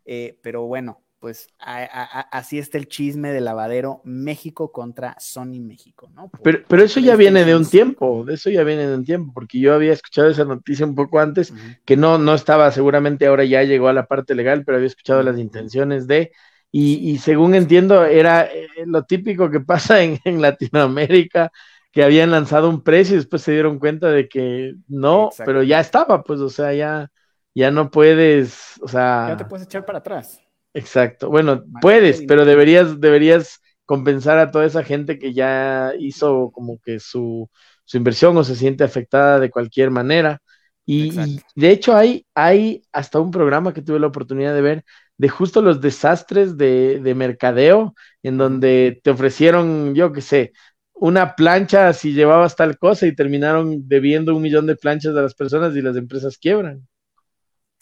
Eh, 0.03 0.39
pero 0.41 0.65
bueno, 0.65 1.04
pues 1.25 1.48
así 1.58 2.60
está 2.60 2.77
el 2.77 2.88
chisme 2.88 3.32
de 3.32 3.41
lavadero 3.41 4.00
México 4.03 4.72
contra 4.72 5.15
Sony 5.17 5.60
México, 5.60 6.08
¿no? 6.13 6.29
pero, 6.44 6.60
pero, 6.67 6.84
eso 6.84 7.00
ya 7.00 7.15
viene 7.15 7.44
de 7.46 7.55
un 7.55 7.67
tiempo, 7.67 8.24
de 8.25 8.36
eso 8.36 8.51
ya 8.51 8.63
viene 8.63 8.86
de 8.86 8.94
un 8.94 9.03
tiempo, 9.03 9.32
porque 9.34 9.60
yo 9.60 9.74
había 9.74 9.91
escuchado 9.91 10.29
esa 10.29 10.46
noticia 10.46 10.86
un 10.86 10.94
poco 10.94 11.20
antes, 11.20 11.51
que 11.84 11.98
no, 11.98 12.20
no 12.20 12.36
estaba, 12.36 12.70
seguramente 12.70 13.25
ahora 13.25 13.44
ya 13.44 13.63
llegó 13.63 13.88
a 13.88 13.94
la 13.94 14.05
parte 14.05 14.36
legal, 14.36 14.63
pero 14.63 14.75
había 14.75 14.86
escuchado 14.86 15.24
las 15.24 15.39
intenciones 15.39 16.05
de, 16.05 16.32
y, 16.72 17.17
según 17.17 17.55
entiendo, 17.55 18.05
era 18.05 18.44
eh, 18.44 18.67
lo 18.86 19.01
típico 19.05 19.50
que 19.50 19.62
pasa 19.62 20.03
en, 20.03 20.41
Latinoamérica, 20.44 21.51
que 21.91 22.03
habían 22.03 22.29
lanzado 22.29 22.70
un 22.70 22.84
precio 22.84 23.15
y 23.15 23.17
después 23.17 23.41
se 23.41 23.51
dieron 23.51 23.79
cuenta 23.79 24.10
de 24.10 24.29
que 24.29 24.75
no, 24.88 25.32
pero 25.44 25.63
ya 25.63 25.79
estaba, 25.79 26.22
pues, 26.22 26.39
o 26.39 26.51
sea, 26.51 26.72
ya, 26.72 27.10
ya 27.55 27.72
no 27.72 27.89
puedes, 27.89 28.79
o 28.84 28.88
sea... 28.88 29.29
Ya 29.29 29.38
te 29.38 29.46
puedes 29.46 29.65
echar 29.65 29.88
para 29.88 29.98
atrás. 29.98 30.45
Exacto. 30.75 31.29
Bueno, 31.29 31.63
puedes, 31.82 32.24
pero 32.27 32.44
deberías, 32.44 33.00
deberías 33.00 33.62
compensar 33.86 34.38
a 34.38 34.51
toda 34.51 34.65
esa 34.65 34.84
gente 34.84 35.17
que 35.17 35.34
ya 35.34 35.94
hizo 35.98 36.51
como 36.51 36.79
que 36.84 37.00
su, 37.00 37.50
inversión 37.94 38.36
o 38.36 38.44
se 38.44 38.58
siente 38.58 38.84
afectada 38.84 39.39
de 39.39 39.50
cualquier 39.50 39.89
manera. 39.89 40.41
Y, 40.86 41.39
de 41.55 41.72
hecho 41.72 41.96
hay, 41.96 42.27
hay 42.36 42.84
hasta 42.91 43.20
un 43.22 43.32
programa 43.32 43.74
que 43.74 43.82
tuve 43.82 44.00
la 44.00 44.08
oportunidad 44.08 44.53
de 44.53 44.62
ver 44.62 44.86
de 45.17 45.29
justo 45.29 45.62
los 45.62 45.79
desastres 45.79 46.58
de, 46.58 47.00
de 47.00 47.15
mercadeo, 47.15 47.96
en 48.22 48.38
donde 48.38 49.00
te 49.01 49.12
ofrecieron, 49.12 49.96
yo 49.96 50.12
qué 50.12 50.20
sé, 50.20 50.51
una 50.94 51.36
plancha 51.36 51.94
si 51.94 52.12
llevabas 52.12 52.58
tal 52.58 52.77
cosa 52.77 53.08
y 53.08 53.15
terminaron 53.15 53.88
debiendo 53.88 54.36
un 54.36 54.41
millón 54.41 54.65
de 54.67 54.75
planchas 54.75 55.15
a 55.15 55.22
las 55.22 55.34
personas 55.34 55.74
y 55.75 55.82
las 55.82 55.96
empresas 55.96 56.38
quiebran. 56.38 56.86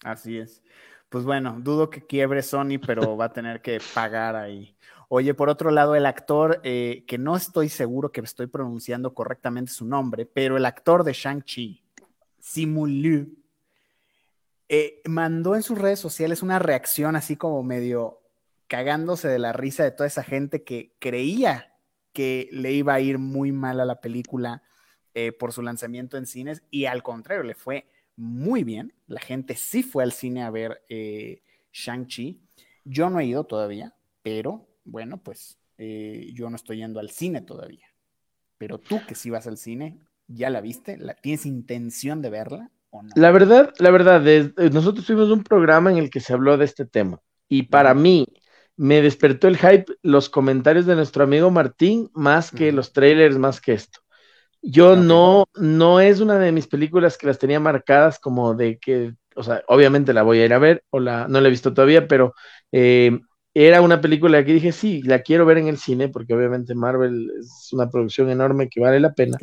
Así 0.03 0.37
es 0.37 0.62
pues 1.13 1.25
bueno, 1.25 1.57
dudo 1.59 1.91
que 1.91 2.01
quiebre 2.01 2.41
Sony, 2.41 2.79
pero 2.83 3.15
va 3.15 3.25
a 3.25 3.33
tener 3.33 3.61
que 3.61 3.79
pagar 3.93 4.35
ahí. 4.35 4.75
Oye, 5.09 5.35
por 5.35 5.47
otro 5.47 5.69
lado, 5.69 5.93
el 5.93 6.07
actor, 6.07 6.59
eh, 6.63 7.05
que 7.07 7.19
no 7.19 7.35
estoy 7.35 7.69
seguro 7.69 8.11
que 8.11 8.21
estoy 8.21 8.47
pronunciando 8.47 9.13
correctamente 9.13 9.71
su 9.71 9.85
nombre, 9.85 10.25
pero 10.25 10.57
el 10.57 10.65
actor 10.65 11.03
de 11.03 11.13
Shang-Chi, 11.13 11.83
Simu 12.39 12.87
Liu, 12.87 13.37
eh, 14.67 15.03
mandó 15.05 15.55
en 15.55 15.61
sus 15.61 15.77
redes 15.77 15.99
sociales 15.99 16.41
una 16.41 16.57
reacción 16.57 17.15
así 17.15 17.35
como 17.35 17.61
medio 17.61 18.23
cagándose 18.65 19.27
de 19.27 19.37
la 19.37 19.53
risa 19.53 19.83
de 19.83 19.91
toda 19.91 20.07
esa 20.07 20.23
gente 20.23 20.63
que 20.63 20.95
creía 20.97 21.75
que 22.11 22.49
le 22.51 22.71
iba 22.71 22.95
a 22.95 23.01
ir 23.01 23.19
muy 23.19 23.51
mal 23.51 23.79
a 23.79 23.85
la 23.85 24.01
película 24.01 24.63
eh, 25.13 25.31
por 25.31 25.53
su 25.53 25.61
lanzamiento 25.61 26.17
en 26.17 26.25
cines 26.25 26.63
y 26.71 26.85
al 26.85 27.03
contrario, 27.03 27.43
le 27.43 27.53
fue 27.53 27.92
muy 28.15 28.63
bien. 28.63 28.93
La 29.07 29.19
gente 29.19 29.55
sí 29.55 29.83
fue 29.83 30.03
al 30.03 30.11
cine 30.11 30.43
a 30.43 30.49
ver 30.49 30.83
eh, 30.89 31.41
Shang-Chi. 31.71 32.41
Yo 32.85 33.09
no 33.09 33.19
he 33.19 33.25
ido 33.25 33.45
todavía, 33.45 33.95
pero 34.21 34.67
bueno, 34.85 35.17
pues 35.17 35.57
eh, 35.77 36.31
yo 36.33 36.49
no 36.49 36.55
estoy 36.55 36.77
yendo 36.77 36.99
al 36.99 37.09
cine 37.09 37.41
todavía. 37.41 37.87
Pero 38.57 38.77
tú 38.77 39.01
que 39.07 39.15
sí 39.15 39.29
vas 39.29 39.47
al 39.47 39.57
cine, 39.57 39.99
¿ya 40.27 40.49
la 40.49 40.61
viste? 40.61 40.97
¿La, 40.97 41.15
¿Tienes 41.15 41.45
intención 41.45 42.21
de 42.21 42.29
verla 42.29 42.71
o 42.91 43.03
no? 43.03 43.09
La 43.15 43.31
verdad, 43.31 43.73
la 43.79 43.91
verdad, 43.91 44.25
es, 44.27 44.51
eh, 44.57 44.69
nosotros 44.71 45.05
tuvimos 45.05 45.29
un 45.29 45.43
programa 45.43 45.91
en 45.91 45.97
el 45.97 46.09
que 46.09 46.19
se 46.19 46.33
habló 46.33 46.57
de 46.57 46.65
este 46.65 46.85
tema. 46.85 47.19
Y 47.49 47.63
para 47.63 47.93
mí, 47.93 48.25
me 48.75 49.01
despertó 49.01 49.47
el 49.47 49.57
hype 49.57 49.85
los 50.01 50.29
comentarios 50.29 50.85
de 50.85 50.95
nuestro 50.95 51.23
amigo 51.23 51.51
Martín 51.51 52.09
más 52.13 52.51
que 52.51 52.71
los 52.71 52.91
trailers, 52.91 53.37
más 53.37 53.61
que 53.61 53.73
esto. 53.73 53.99
Yo 54.65 54.95
no, 54.95 55.45
no 55.55 55.99
es 55.99 56.21
una 56.21 56.39
de 56.39 56.53
mis 56.53 56.67
películas 56.67 57.17
que 57.17 57.27
las 57.27 57.37
tenía 57.37 57.59
marcadas 57.59 58.17
como 58.17 58.55
de 58.55 58.79
que, 58.79 59.13
o 59.35 59.43
sea, 59.43 59.61
obviamente 59.67 60.13
la 60.13 60.23
voy 60.23 60.39
a 60.39 60.45
ir 60.45 60.53
a 60.53 60.59
ver, 60.59 60.83
o 60.89 61.01
la, 61.01 61.27
no 61.27 61.41
la 61.41 61.49
he 61.49 61.51
visto 61.51 61.73
todavía, 61.73 62.07
pero 62.07 62.33
eh, 62.71 63.19
era 63.53 63.81
una 63.81 63.99
película 63.99 64.43
que 64.45 64.53
dije, 64.53 64.71
sí, 64.71 65.01
la 65.03 65.21
quiero 65.21 65.45
ver 65.45 65.57
en 65.57 65.67
el 65.67 65.77
cine, 65.77 66.07
porque 66.07 66.33
obviamente 66.33 66.75
Marvel 66.75 67.29
es 67.39 67.73
una 67.73 67.89
producción 67.89 68.29
enorme 68.29 68.69
que 68.69 68.79
vale 68.79 69.01
la 69.01 69.13
pena, 69.13 69.37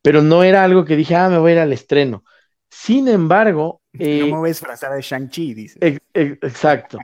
pero 0.00 0.22
no 0.22 0.42
era 0.42 0.64
algo 0.64 0.86
que 0.86 0.96
dije, 0.96 1.14
ah, 1.14 1.28
me 1.28 1.38
voy 1.38 1.52
a 1.52 1.54
ir 1.56 1.60
al 1.60 1.72
estreno. 1.72 2.24
Sin 2.70 3.08
embargo... 3.08 3.80
Eh, 3.96 4.18
no 4.18 4.26
me 4.26 4.38
voy 4.38 4.48
a 4.48 4.50
disfrazar 4.50 4.92
de 4.92 5.00
Shang-Chi, 5.00 5.54
dice. 5.54 5.78
exacto. 6.14 6.98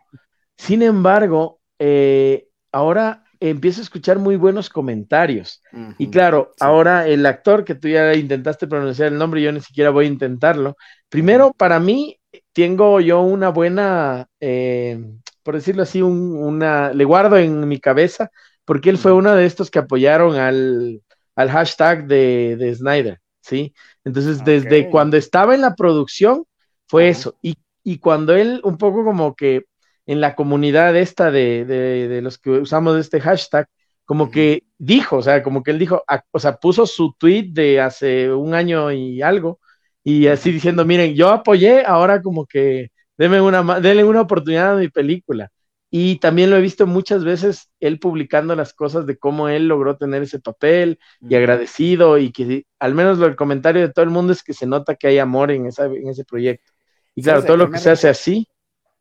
Sin 0.56 0.82
embargo, 0.82 1.60
eh, 1.78 2.48
ahora 2.72 3.22
empiezo 3.40 3.80
a 3.80 3.84
escuchar 3.84 4.18
muy 4.18 4.36
buenos 4.36 4.68
comentarios. 4.68 5.62
y 5.98 6.10
claro, 6.10 6.52
ahora 6.60 7.08
el 7.08 7.24
actor 7.24 7.64
que 7.64 7.74
tú 7.74 7.88
ya 7.88 8.14
intentaste 8.14 8.66
pronunciar 8.66 9.08
el 9.08 9.18
nombre, 9.18 9.42
yo 9.42 9.50
ni 9.50 9.60
siquiera 9.60 9.90
voy 9.90 10.04
a 10.04 10.08
intentarlo. 10.08 10.76
Primero, 11.08 11.52
para 11.56 11.80
mí, 11.80 12.20
tengo 12.52 13.00
yo 13.00 13.22
una 13.22 13.48
buena, 13.48 14.28
eh, 14.40 15.02
por 15.42 15.54
decirlo 15.54 15.82
así, 15.82 16.02
una, 16.02 16.92
le 16.92 17.04
guardo 17.04 17.38
en 17.38 17.66
mi 17.66 17.80
cabeza, 17.80 18.30
porque 18.64 18.90
él 18.90 18.98
fue 18.98 19.12
uno 19.12 19.34
de 19.34 19.46
estos 19.46 19.70
que 19.70 19.78
apoyaron 19.78 20.36
al, 20.36 21.02
hashtag 21.36 22.06
de, 22.06 22.74
Snyder, 22.76 23.18
¿sí? 23.40 23.74
Entonces, 24.04 24.44
desde 24.44 24.90
cuando 24.90 25.16
estaba 25.16 25.54
en 25.54 25.62
la 25.62 25.74
producción, 25.74 26.44
fue 26.86 27.08
eso. 27.08 27.38
Y, 27.40 27.56
y 27.82 27.98
cuando 27.98 28.36
él 28.36 28.60
un 28.62 28.76
poco 28.76 29.04
como 29.04 29.34
que 29.34 29.64
en 30.06 30.20
la 30.20 30.34
comunidad 30.34 30.96
esta 30.96 31.30
de, 31.30 31.64
de, 31.64 32.22
los 32.22 32.38
que 32.38 32.50
usamos 32.50 32.96
este 32.98 33.20
hashtag, 33.20 33.68
como 34.04 34.30
que 34.30 34.64
dijo, 34.78 35.18
o 35.18 35.22
sea, 35.22 35.42
como 35.42 35.62
que 35.62 35.70
él 35.70 35.78
dijo, 35.78 36.02
o 36.32 36.38
sea, 36.38 36.56
puso 36.56 36.86
su 36.86 37.14
tweet 37.18 37.50
de 37.52 37.80
hace 37.80 38.32
un 38.32 38.54
año 38.54 38.90
y 38.92 39.22
algo, 39.22 39.60
y 40.02 40.26
así 40.26 40.50
diciendo, 40.50 40.84
miren, 40.84 41.14
yo 41.14 41.28
apoyé, 41.30 41.84
ahora 41.84 42.22
como 42.22 42.46
que 42.46 42.90
denme 43.16 43.40
una, 43.40 43.80
denle 43.80 44.04
una 44.04 44.22
oportunidad 44.22 44.74
a 44.74 44.80
mi 44.80 44.88
película. 44.88 45.50
Y 45.92 46.16
también 46.16 46.50
lo 46.50 46.56
he 46.56 46.60
visto 46.60 46.86
muchas 46.86 47.24
veces 47.24 47.68
él 47.80 47.98
publicando 47.98 48.54
las 48.54 48.72
cosas 48.72 49.06
de 49.06 49.18
cómo 49.18 49.48
él 49.48 49.66
logró 49.66 49.96
tener 49.96 50.22
ese 50.22 50.38
papel 50.38 51.00
y 51.20 51.34
agradecido 51.34 52.16
y 52.16 52.30
que 52.30 52.64
al 52.78 52.94
menos 52.94 53.20
el 53.20 53.34
comentario 53.34 53.82
de 53.82 53.92
todo 53.92 54.04
el 54.04 54.10
mundo 54.10 54.32
es 54.32 54.44
que 54.44 54.54
se 54.54 54.66
nota 54.66 54.94
que 54.94 55.08
hay 55.08 55.18
amor 55.18 55.50
en, 55.50 55.66
esa, 55.66 55.86
en 55.86 56.08
ese 56.08 56.24
proyecto. 56.24 56.72
Y 57.16 57.22
claro, 57.22 57.44
todo 57.44 57.56
lo 57.56 57.70
que 57.70 57.78
se 57.78 57.90
hace 57.90 58.08
así 58.08 58.48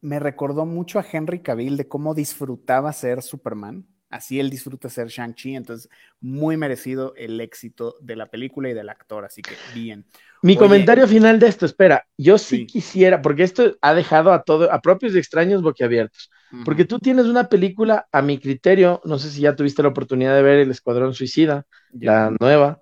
me 0.01 0.19
recordó 0.19 0.65
mucho 0.65 0.99
a 0.99 1.05
Henry 1.09 1.39
Cavill 1.39 1.77
de 1.77 1.87
cómo 1.87 2.13
disfrutaba 2.13 2.93
ser 2.93 3.21
Superman. 3.21 3.85
Así 4.09 4.39
él 4.39 4.49
disfruta 4.49 4.89
ser 4.89 5.07
Shang-Chi, 5.07 5.55
entonces 5.55 5.87
muy 6.19 6.57
merecido 6.57 7.13
el 7.15 7.39
éxito 7.41 7.95
de 8.01 8.15
la 8.15 8.25
película 8.25 8.67
y 8.67 8.73
del 8.73 8.89
actor, 8.89 9.23
así 9.23 9.43
que 9.43 9.53
bien. 9.73 10.03
Mi 10.41 10.55
comentario 10.55 11.07
final 11.07 11.37
de 11.37 11.47
esto, 11.47 11.67
espera, 11.67 12.07
yo 12.17 12.39
sí, 12.39 12.65
quisiera, 12.65 13.21
porque 13.21 13.43
esto 13.43 13.77
ha 13.81 13.93
dejado 13.93 14.33
a 14.33 14.41
todo, 14.41 14.71
a 14.71 14.81
propios 14.81 15.13
y 15.13 15.19
extraños 15.19 15.61
boquiabiertos, 15.61 16.31
porque 16.65 16.85
tú 16.85 16.97
tienes 16.97 17.25
una 17.25 17.49
película, 17.49 18.07
a 18.11 18.23
mi 18.23 18.39
criterio, 18.39 18.99
no 19.05 19.19
sé 19.19 19.29
si 19.29 19.41
ya 19.41 19.55
tuviste 19.55 19.83
la 19.83 19.89
oportunidad 19.89 20.33
de 20.33 20.41
ver 20.41 20.57
El 20.57 20.71
Escuadrón 20.71 21.13
Suicida, 21.13 21.67
la 21.91 22.35
nueva, 22.39 22.81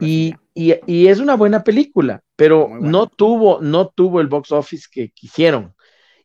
y, 0.00 0.34
y, 0.54 1.06
es 1.06 1.20
una 1.20 1.36
buena 1.36 1.62
película, 1.62 2.22
pero 2.34 2.68
no 2.80 3.06
tuvo, 3.06 3.60
no 3.60 3.88
tuvo 3.88 4.20
el 4.20 4.26
box 4.26 4.50
office 4.50 4.88
que 4.90 5.10
quisieron. 5.10 5.74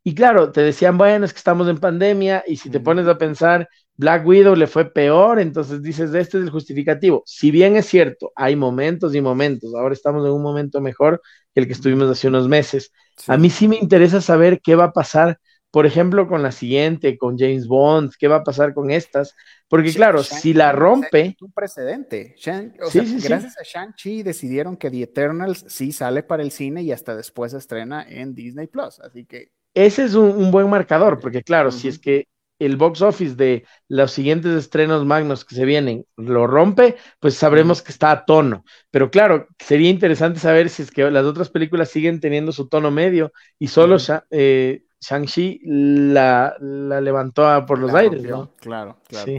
Y 0.03 0.15
claro, 0.15 0.51
te 0.51 0.62
decían, 0.62 0.98
bueno, 0.98 1.25
es 1.25 1.34
que 1.34 1.39
estamos 1.39 1.68
en 1.68 1.77
pandemia 1.77 2.44
y 2.48 2.58
si 2.58 2.70
te 2.70 2.79
pones 2.79 3.08
a 3.08 3.18
pensar, 3.18 3.68
Black 4.00 4.25
Widow 4.25 4.56
le 4.56 4.68
fue 4.68 4.89
peor, 4.89 5.41
entonces 5.41 5.82
dices, 5.82 6.13
este 6.13 6.38
es 6.38 6.46
el 6.46 6.50
justificativo. 6.50 7.22
Si 7.25 7.51
bien 7.51 7.75
es 7.75 7.86
cierto, 7.86 8.32
hay 8.34 8.56
momentos 8.56 9.13
y 9.13 9.20
momentos, 9.20 9.75
ahora 9.75 9.94
estamos 9.94 10.25
en 10.25 10.32
un 10.32 10.41
momento 10.41 10.79
mejor 10.79 11.22
que 11.53 11.60
el 11.60 11.68
que 11.68 11.74
estuvimos 11.74 12.10
hace 12.10 12.29
unos 12.29 12.48
meses. 12.48 12.94
A 13.27 13.36
mí 13.36 13.50
sí 13.50 13.68
me 13.68 13.75
interesa 13.75 14.22
saber 14.22 14.62
qué 14.62 14.75
va 14.75 14.86
a 14.86 14.94
pasar, 14.94 15.38
por 15.70 15.86
ejemplo, 15.86 16.29
con 16.29 16.41
la 16.41 16.53
siguiente, 16.53 17.18
con 17.18 17.38
James 17.38 17.68
Bond, 17.68 18.13
qué 18.18 18.29
va 18.29 18.38
a 18.38 18.44
pasar 18.46 18.74
con 18.74 18.89
estas, 18.89 19.36
porque 19.68 19.94
claro, 19.94 20.24
si 20.24 20.53
la 20.53 20.72
rompe... 20.72 21.36
Un 21.41 21.51
precedente. 21.51 22.36
gracias 22.38 23.58
a 23.58 23.63
Shang-Chi 23.63 24.24
decidieron 24.24 24.77
que 24.77 24.89
The 24.89 25.03
Eternals 25.03 25.65
sí 25.68 25.91
sale 25.91 26.24
para 26.24 26.41
el 26.41 26.51
cine 26.51 26.84
y 26.84 26.94
hasta 26.94 27.18
después 27.18 27.51
se 27.51 27.58
estrena 27.58 28.06
en 28.08 28.34
Disney 28.34 28.68
Plus, 28.68 29.01
así 29.01 29.25
que 29.25 29.51
ese 29.73 30.03
es 30.03 30.15
un, 30.15 30.51
buen 30.51 30.69
marcador, 30.69 31.19
porque 31.19 31.43
claro, 31.43 31.71
si 31.71 31.88
es 31.88 31.99
que 31.99 32.27
el 32.59 32.75
box 32.75 33.01
office 33.01 33.35
de 33.35 33.65
los 33.88 34.11
siguientes 34.11 34.53
estrenos 34.53 35.05
magnos 35.05 35.45
que 35.45 35.55
se 35.55 35.65
vienen 35.65 36.05
lo 36.17 36.45
rompe, 36.45 36.97
pues 37.19 37.35
sabremos 37.35 37.81
que 37.81 37.91
está 37.91 38.11
a 38.11 38.25
tono. 38.25 38.65
Pero 38.91 39.09
claro, 39.09 39.47
sería 39.57 39.89
interesante 39.89 40.39
saber 40.39 40.69
si 40.69 40.83
es 40.83 40.91
que 40.91 41.09
las 41.09 41.25
otras 41.25 41.49
películas 41.49 41.89
siguen 41.89 42.19
teniendo 42.19 42.51
su 42.51 42.67
tono 42.67 42.91
medio 42.91 43.31
y 43.57 43.69
solo 43.69 43.97
eh, 44.31 44.83
Shang-Chi 44.99 45.61
la, 45.63 46.57
levantó 46.59 47.65
por 47.65 47.79
los 47.79 47.93
aires, 47.93 48.21
¿no? 48.23 48.53
Claro, 48.57 48.97
claro. 49.07 49.31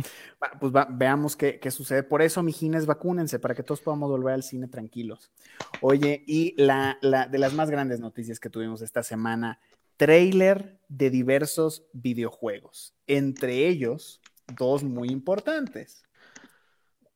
pues 0.58 0.72
veamos 0.90 1.37
qué, 1.37 1.70
sucede. 1.70 2.02
Por 2.02 2.22
eso, 2.22 2.42
mijines, 2.42 2.87
vacúnense 2.87 3.38
para 3.38 3.54
que 3.54 3.62
todos 3.62 3.82
podamos 3.82 4.08
volver 4.08 4.32
al 4.32 4.42
cine 4.42 4.68
tranquilos. 4.68 5.30
Oye, 5.82 6.25
y 6.26 6.54
la, 6.56 6.96
la 7.02 7.26
de 7.26 7.38
las 7.38 7.52
más 7.52 7.70
grandes 7.70 8.00
noticias 8.00 8.40
que 8.40 8.49
tuvimos 8.49 8.80
esta 8.80 9.02
semana, 9.02 9.60
trailer 10.00 10.80
de 10.88 11.11
diversos 11.11 11.85
videojuegos, 11.92 12.95
entre 13.07 13.69
ellos 13.69 14.23
dos 14.57 14.83
muy 14.83 15.11
importantes. 15.11 16.02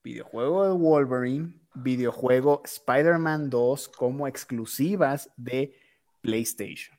Videojuego 0.02 0.66
de 0.66 0.72
Wolverine, 0.72 1.54
videojuego 1.72 2.60
Spider-Man 2.62 3.48
2 3.48 3.88
como 3.88 4.28
exclusivas 4.28 5.30
de 5.38 5.74
PlayStation. 6.20 6.94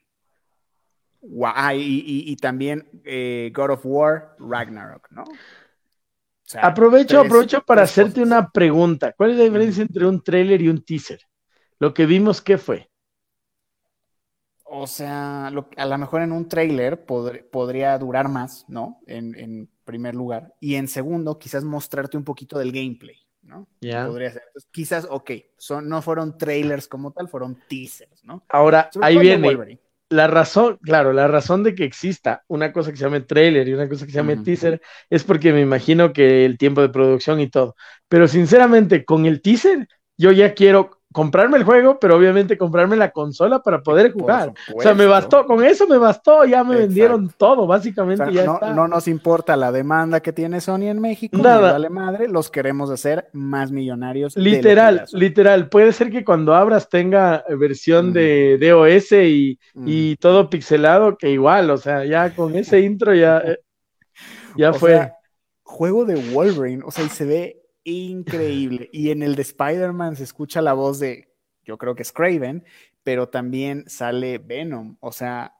y, 1.21 2.35
también 2.37 2.89
eh, 3.03 3.51
God 3.53 3.69
of 3.69 3.81
War 3.83 4.35
Ragnarok, 4.39 5.07
¿no? 5.11 5.23
aprovecho, 6.63 7.19
aprovecho 7.19 7.63
para 7.63 7.83
hacerte 7.83 8.23
una 8.23 8.49
pregunta. 8.49 9.13
¿Cuál 9.13 9.31
es 9.31 9.37
la 9.37 9.43
diferencia 9.43 9.83
entre 9.83 10.07
un 10.07 10.23
trailer 10.23 10.63
y 10.63 10.69
un 10.69 10.83
teaser? 10.83 11.19
Lo 11.77 11.93
que 11.93 12.07
vimos, 12.07 12.41
¿qué 12.41 12.57
fue? 12.57 12.89
O 14.77 14.87
sea, 14.87 15.47
a 15.47 15.85
lo 15.85 15.97
mejor 15.97 16.21
en 16.21 16.31
un 16.33 16.49
trailer 16.49 17.05
podría 17.05 17.97
durar 17.97 18.27
más, 18.27 18.65
¿no? 18.67 18.99
En, 19.07 19.69
primer 19.85 20.15
lugar. 20.15 20.51
Y 20.59 20.75
en 20.75 20.87
segundo, 20.87 21.37
quizás 21.37 21.63
mostrarte 21.63 22.17
un 22.17 22.23
poquito 22.23 22.57
del 22.57 22.71
gameplay, 22.71 23.17
¿no? 23.43 23.67
Ya. 23.79 24.07
Podría 24.07 24.31
ser. 24.31 24.41
quizás, 24.71 25.05
ok, 25.07 25.31
son, 25.57 25.87
no 25.87 26.01
fueron 26.01 26.39
trailers 26.39 26.87
como 26.87 27.11
tal, 27.11 27.29
fueron 27.29 27.59
teasers, 27.69 28.23
¿no? 28.23 28.43
Ahora, 28.49 28.89
ahí 29.01 29.17
viene. 29.19 29.79
La 30.09 30.27
razón, 30.27 30.79
claro, 30.81 31.13
la 31.13 31.27
razón 31.27 31.63
de 31.63 31.75
que 31.75 31.83
exista 31.83 32.43
una 32.47 32.73
cosa 32.73 32.91
que 32.91 32.97
se 32.97 33.03
llame 33.03 33.21
trailer 33.21 33.67
y 33.67 33.73
una 33.73 33.87
cosa 33.87 34.05
que 34.05 34.11
se 34.11 34.17
llame 34.17 34.37
teaser 34.37 34.81
es 35.09 35.23
porque 35.23 35.53
me 35.53 35.61
imagino 35.61 36.13
que 36.13 36.45
el 36.45 36.57
tiempo 36.57 36.81
de 36.81 36.89
producción 36.89 37.39
y 37.39 37.49
todo. 37.49 37.75
Pero 38.07 38.27
sinceramente, 38.27 39.05
con 39.05 39.25
el 39.25 39.41
teaser, 39.41 39.87
yo 40.17 40.31
ya 40.31 40.53
quiero 40.53 41.01
comprarme 41.15 41.55
el 41.55 41.63
juego, 41.63 41.97
pero 41.97 42.17
obviamente 42.17 42.57
comprarme 42.57 42.97
la 42.97 43.11
consola 43.11 43.63
para 43.63 43.81
poder 43.81 44.11
jugar. 44.11 44.51
O 44.75 44.81
sea, 44.81 44.93
me 44.93 45.05
bastó, 45.05 45.45
con 45.45 45.63
eso 45.63 45.87
me 45.87 45.97
bastó, 45.97 46.43
ya 46.43 46.61
me 46.65 46.75
vendieron 46.75 47.31
todo, 47.37 47.65
básicamente 47.65 48.33
ya 48.33 48.43
no, 48.43 48.55
está. 48.55 48.73
no 48.73 48.89
nos 48.89 49.07
importa 49.07 49.55
la 49.55 49.71
demanda 49.71 50.19
que 50.19 50.33
tiene 50.33 50.59
Sony 50.59 50.89
en 50.89 50.99
México, 50.99 51.37
Nada. 51.37 51.71
vale 51.71 51.89
madre, 51.89 52.27
los 52.27 52.51
queremos 52.51 52.89
hacer 52.89 53.29
más 53.31 53.71
millonarios. 53.71 54.35
Literal, 54.35 55.05
literal, 55.13 55.69
puede 55.69 55.93
ser 55.93 56.11
que 56.11 56.25
cuando 56.25 56.53
abras 56.53 56.89
tenga 56.89 57.45
versión 57.57 58.11
de 58.11 58.57
DOS 58.59 59.13
y, 59.13 59.57
y, 59.85 60.17
todo 60.17 60.49
pixelado, 60.49 61.17
que 61.17 61.31
igual, 61.31 61.69
o 61.69 61.77
sea, 61.77 62.03
ya 62.03 62.35
con 62.35 62.57
ese 62.57 62.81
intro 62.81 63.15
ya, 63.15 63.37
eh, 63.37 63.59
ya 64.57 64.73
fue. 64.73 65.13
juego 65.63 66.03
de 66.03 66.15
Wolverine, 66.33 66.83
o 66.85 66.91
sea, 66.91 67.05
y 67.05 67.09
se 67.09 67.23
ve 67.23 67.64
increíble. 67.85 68.89
Y 68.91 69.11
en 69.11 69.23
el 69.23 69.35
de 69.35 69.43
Spider-Man 69.43 70.17
se 70.17 70.23
escucha 70.23 70.61
la 70.61 70.73
voz 70.73 70.99
de, 70.99 71.33
yo 71.63 71.77
creo 71.77 71.95
que 71.95 72.01
es 72.01 72.11
Craven, 72.11 72.65
pero 73.03 73.29
también 73.29 73.85
sale 73.87 74.39
Venom. 74.39 74.97
O 74.99 75.13
sea, 75.13 75.55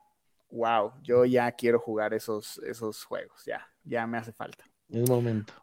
wow, 0.50 0.92
yo 1.02 1.24
ya 1.24 1.50
quiero 1.52 1.78
jugar 1.78 2.12
esos, 2.12 2.58
esos 2.58 3.04
juegos, 3.04 3.44
ya, 3.46 3.66
ya 3.84 4.06
me 4.06 4.18
hace 4.18 4.32
falta. 4.32 4.64
Es 4.88 5.08
momento. 5.08 5.54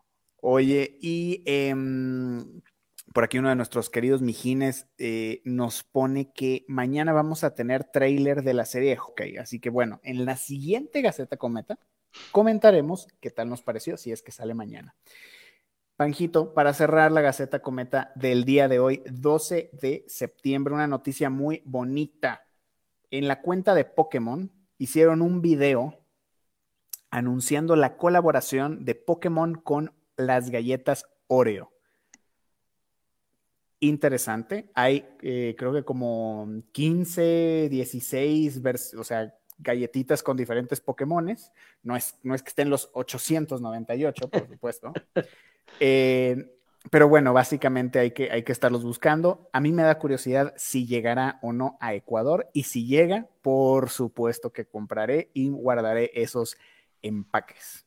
Oye, 0.42 0.98
y 1.02 1.42
em, 1.46 2.62
por 3.14 3.24
aquí 3.24 3.38
uno 3.38 3.50
de 3.50 3.56
nuestros 3.56 3.90
queridos 3.90 4.22
mijines 4.22 4.88
eh, 4.98 5.42
nos 5.46 5.84
pone 5.84 6.34
que 6.34 6.66
mañana 6.68 7.14
vamos 7.14 7.44
a 7.44 7.54
tener 7.54 7.86
trailer 7.86 8.44
de 8.44 8.54
la 8.54 8.66
serie 8.66 8.98
de 9.16 9.40
Así 9.40 9.60
que 9.60 9.70
bueno, 9.70 10.02
en 10.04 10.26
la 10.26 10.36
siguiente 10.36 11.02
Gaceta 11.02 11.38
Cometa 11.38 11.80
comentaremos 12.32 13.08
qué 13.20 13.30
tal 13.30 13.50
nos 13.50 13.62
pareció 13.62 13.98
si 13.98 14.12
es 14.12 14.22
que 14.22 14.32
sale 14.32 14.54
mañana. 14.54 14.96
Para 16.54 16.74
cerrar 16.74 17.14
la 17.14 17.22
Gaceta 17.22 17.62
Cometa 17.62 18.12
del 18.16 18.44
día 18.44 18.68
de 18.68 18.80
hoy, 18.80 19.04
12 19.10 19.70
de 19.72 20.04
septiembre, 20.08 20.74
una 20.74 20.88
noticia 20.88 21.30
muy 21.30 21.62
bonita. 21.64 22.46
En 23.10 23.30
la 23.30 23.42
cuenta 23.42 23.74
de 23.74 23.86
Pokémon 23.86 24.52
hicieron 24.78 25.22
un 25.22 25.42
video 25.42 26.04
anunciando 27.10 27.78
la 27.78 27.96
colaboración 27.96 28.84
de 28.84 28.96
Pokémon 28.96 29.56
con 29.56 29.94
las 30.18 30.50
galletas 30.50 31.06
Oreo. 31.28 31.72
Interesante. 33.80 34.72
Hay, 34.74 35.08
eh, 35.22 35.56
creo 35.58 35.72
que 35.72 35.86
como 35.86 36.50
15, 36.74 37.70
16, 37.70 38.62
o 38.98 39.04
sea, 39.06 39.34
galletitas 39.58 40.22
con 40.22 40.36
diferentes 40.36 40.82
Pokémones. 40.82 41.54
No 41.82 41.96
es, 41.96 42.20
no 42.24 42.36
es 42.36 42.44
que 42.44 42.50
estén 42.50 42.70
los 42.70 42.90
898, 42.94 44.30
por 44.30 44.48
supuesto. 44.50 44.92
Eh, 45.80 46.54
pero 46.92 47.08
bueno, 47.08 47.34
básicamente 47.34 48.00
hay 48.00 48.12
que, 48.12 48.32
hay 48.32 48.44
que 48.44 48.52
estarlos 48.52 48.84
buscando. 48.84 49.50
A 49.54 49.60
mí 49.60 49.72
me 49.72 49.84
da 49.84 49.98
curiosidad 49.98 50.54
si 50.58 50.86
llegará 50.86 51.40
o 51.42 51.54
no 51.54 51.78
a 51.80 51.94
Ecuador 51.94 52.50
y 52.54 52.64
si 52.64 52.86
llega, 52.86 53.28
por 53.42 53.90
supuesto 53.90 54.52
que 54.52 54.66
compraré 54.66 55.30
y 55.34 55.50
guardaré 55.50 56.12
esos 56.14 56.58
empaques. 57.02 57.86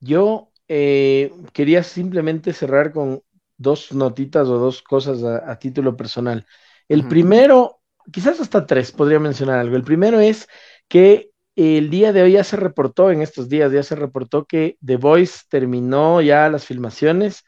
Yo 0.00 0.52
eh, 0.68 1.32
quería 1.52 1.82
simplemente 1.82 2.52
cerrar 2.52 2.92
con 2.92 3.22
dos 3.56 3.92
notitas 3.92 4.46
o 4.48 4.58
dos 4.58 4.82
cosas 4.82 5.24
a, 5.24 5.58
título 5.58 5.96
personal. 5.96 6.46
El 6.86 7.08
primero, 7.08 7.80
quizás 8.12 8.40
hasta 8.40 8.66
tres, 8.66 8.92
podría 8.92 9.18
mencionar 9.18 9.58
algo. 9.58 9.76
El 9.76 9.82
primero 9.82 10.20
es 10.20 10.48
que 10.86 11.27
el 11.78 11.90
día 11.90 12.12
de 12.12 12.22
hoy 12.22 12.32
ya 12.32 12.44
se 12.44 12.56
reportó, 12.56 13.10
en 13.10 13.22
estos 13.22 13.48
días 13.48 13.72
ya 13.72 13.82
se 13.82 13.96
reportó 13.96 14.44
que 14.46 14.76
The 14.84 14.96
Voice 14.96 15.40
terminó 15.48 16.20
ya 16.22 16.48
las 16.48 16.64
filmaciones, 16.66 17.44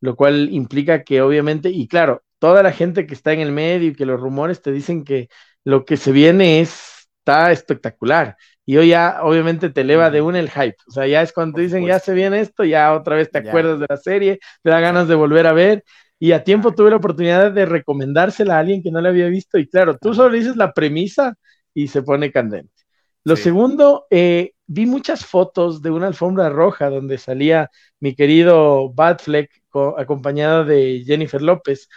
lo 0.00 0.16
cual 0.16 0.48
implica 0.52 1.04
que 1.04 1.22
obviamente, 1.22 1.70
y 1.70 1.86
claro, 1.88 2.22
toda 2.38 2.62
la 2.62 2.72
gente 2.72 3.06
que 3.06 3.14
está 3.14 3.32
en 3.32 3.40
el 3.40 3.52
medio 3.52 3.90
y 3.90 3.94
que 3.94 4.06
los 4.06 4.20
rumores 4.20 4.62
te 4.62 4.72
dicen 4.72 5.04
que 5.04 5.28
lo 5.64 5.84
que 5.84 5.96
se 5.96 6.12
viene 6.12 6.60
está 6.60 7.52
espectacular. 7.52 8.36
Y 8.64 8.76
hoy 8.76 8.88
ya 8.90 9.18
obviamente 9.22 9.70
te 9.70 9.82
eleva 9.82 10.10
de 10.10 10.20
una 10.22 10.40
el 10.40 10.50
hype. 10.50 10.76
O 10.88 10.90
sea, 10.92 11.06
ya 11.06 11.22
es 11.22 11.32
cuando 11.32 11.56
te 11.56 11.62
dicen 11.62 11.84
ya 11.86 11.98
se 11.98 12.14
viene 12.14 12.40
esto, 12.40 12.64
ya 12.64 12.92
otra 12.94 13.16
vez 13.16 13.30
te 13.30 13.38
acuerdas 13.38 13.78
de 13.80 13.86
la 13.88 13.96
serie, 13.96 14.38
te 14.62 14.70
da 14.70 14.80
ganas 14.80 15.08
de 15.08 15.14
volver 15.14 15.46
a 15.46 15.52
ver. 15.52 15.84
Y 16.18 16.32
a 16.32 16.44
tiempo 16.44 16.74
tuve 16.74 16.90
la 16.90 16.96
oportunidad 16.96 17.52
de 17.52 17.66
recomendársela 17.66 18.56
a 18.56 18.60
alguien 18.60 18.82
que 18.82 18.90
no 18.92 19.00
la 19.00 19.08
había 19.10 19.26
visto. 19.28 19.58
Y 19.58 19.68
claro, 19.68 19.98
tú 19.98 20.14
solo 20.14 20.34
dices 20.34 20.56
la 20.56 20.72
premisa 20.72 21.34
y 21.74 21.88
se 21.88 22.02
pone 22.02 22.30
candente. 22.32 22.81
Lo 23.24 23.36
segundo, 23.36 24.06
eh, 24.10 24.52
vi 24.66 24.86
muchas 24.86 25.24
fotos 25.24 25.82
de 25.82 25.90
una 25.90 26.08
alfombra 26.08 26.48
roja 26.48 26.90
donde 26.90 27.18
salía 27.18 27.70
mi 28.00 28.14
querido 28.14 28.92
Batfleck 28.92 29.50
acompañado 29.96 30.64
de 30.64 31.02
Jennifer 31.06 31.40
López. 31.40 31.88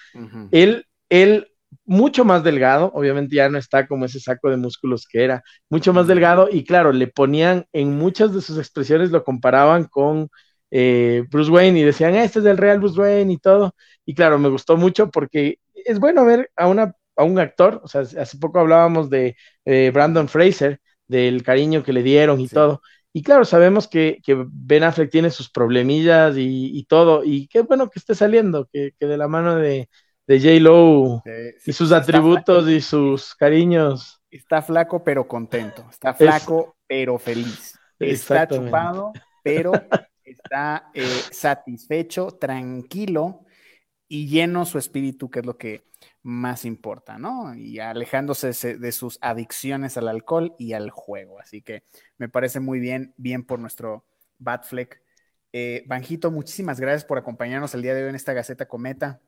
Él, 0.52 0.86
él, 1.10 1.48
mucho 1.84 2.26
más 2.26 2.44
delgado, 2.44 2.92
obviamente 2.94 3.36
ya 3.36 3.50
no 3.50 3.58
está 3.58 3.88
como 3.88 4.06
ese 4.06 4.20
saco 4.20 4.50
de 4.50 4.58
músculos 4.58 5.08
que 5.08 5.24
era, 5.24 5.44
mucho 5.70 5.94
más 5.94 6.08
delgado 6.08 6.48
y 6.52 6.64
claro, 6.64 6.92
le 6.92 7.08
ponían 7.08 7.66
en 7.74 7.96
muchas 7.98 8.34
de 8.34 8.42
sus 8.42 8.58
expresiones, 8.58 9.12
lo 9.12 9.24
comparaban 9.24 9.86
con 9.86 10.30
eh, 10.72 11.24
Bruce 11.30 11.52
Wayne 11.52 11.80
y 11.80 11.84
decían, 11.84 12.16
este 12.16 12.40
es 12.40 12.46
el 12.46 12.58
real 12.58 12.80
Bruce 12.80 13.00
Wayne 13.00 13.34
y 13.34 13.38
todo. 13.38 13.76
Y 14.06 14.14
claro, 14.16 14.40
me 14.40 14.50
gustó 14.50 14.78
mucho 14.78 15.12
porque 15.12 15.60
es 15.74 16.00
bueno 16.00 16.26
ver 16.26 16.52
a, 16.56 16.68
una, 16.68 16.96
a 17.16 17.24
un 17.24 17.40
actor, 17.40 17.82
o 17.84 17.88
sea, 17.88 18.02
hace 18.02 18.38
poco 18.38 18.60
hablábamos 18.60 19.10
de 19.10 19.36
eh, 19.66 19.92
Brandon 19.94 20.28
Fraser, 20.28 20.80
del 21.08 21.44
cariño 21.44 21.84
que 21.84 21.94
le 21.94 22.04
dieron 22.04 22.40
y 22.40 22.48
todo. 22.48 22.82
Y 23.14 23.24
claro, 23.24 23.46
sabemos 23.46 23.88
que, 23.88 24.22
Ben 24.28 24.84
Affleck 24.84 25.10
tiene 25.10 25.30
sus 25.30 25.50
problemillas 25.50 26.36
y, 26.38 26.86
todo, 26.90 27.24
y 27.24 27.48
qué 27.48 27.62
bueno 27.62 27.90
que 27.90 28.00
esté 28.00 28.14
saliendo, 28.14 28.68
que, 28.72 28.94
de 29.00 29.18
la 29.18 29.28
mano 29.28 29.56
de, 29.56 29.90
de 30.28 30.40
J. 30.40 30.60
Lo 30.60 31.24
y 31.66 31.72
sus 31.72 31.92
atributos 31.92 32.70
y 32.70 32.82
sus 32.82 33.34
cariños. 33.36 34.22
Está 34.30 34.62
flaco 34.62 35.04
pero 35.04 35.28
contento, 35.28 35.86
está 35.90 36.14
flaco 36.14 36.76
pero 36.88 37.18
feliz, 37.18 37.80
está 38.00 38.48
chupado 38.48 39.14
pero 39.46 39.72
está 40.26 40.90
eh, 40.96 41.06
satisfecho, 41.32 42.32
tranquilo 42.32 43.46
y 44.08 44.28
lleno 44.28 44.66
su 44.66 44.80
espíritu, 44.80 45.30
que 45.30 45.40
es 45.40 45.46
lo 45.46 45.56
que 45.56 45.86
más 46.26 46.66
importa, 46.66 47.20
¿no? 47.20 47.54
Y 47.54 47.80
alejándose 47.80 48.80
de 48.80 48.92
sus 48.92 49.20
adicciones 49.22 49.96
al 49.96 50.08
alcohol 50.08 50.56
y 50.58 50.74
al 50.74 50.90
juego. 50.90 51.40
Así 51.40 51.62
que 51.62 51.84
me 52.18 52.28
parece 52.28 52.60
muy 52.60 52.80
bien, 52.80 53.14
bien 53.16 53.46
por 53.46 53.60
nuestro 53.60 54.04
Batfleck. 54.40 55.00
Eh, 55.54 55.84
Banjito, 55.86 56.32
muchísimas 56.32 56.80
gracias 56.80 57.06
por 57.06 57.20
acompañarnos 57.20 57.76
el 57.76 57.84
día 57.84 57.94
de 57.94 58.02
hoy 58.02 58.10
en 58.10 58.16
esta 58.16 58.34
Gaceta 58.34 58.68
Cometa. 58.68 59.22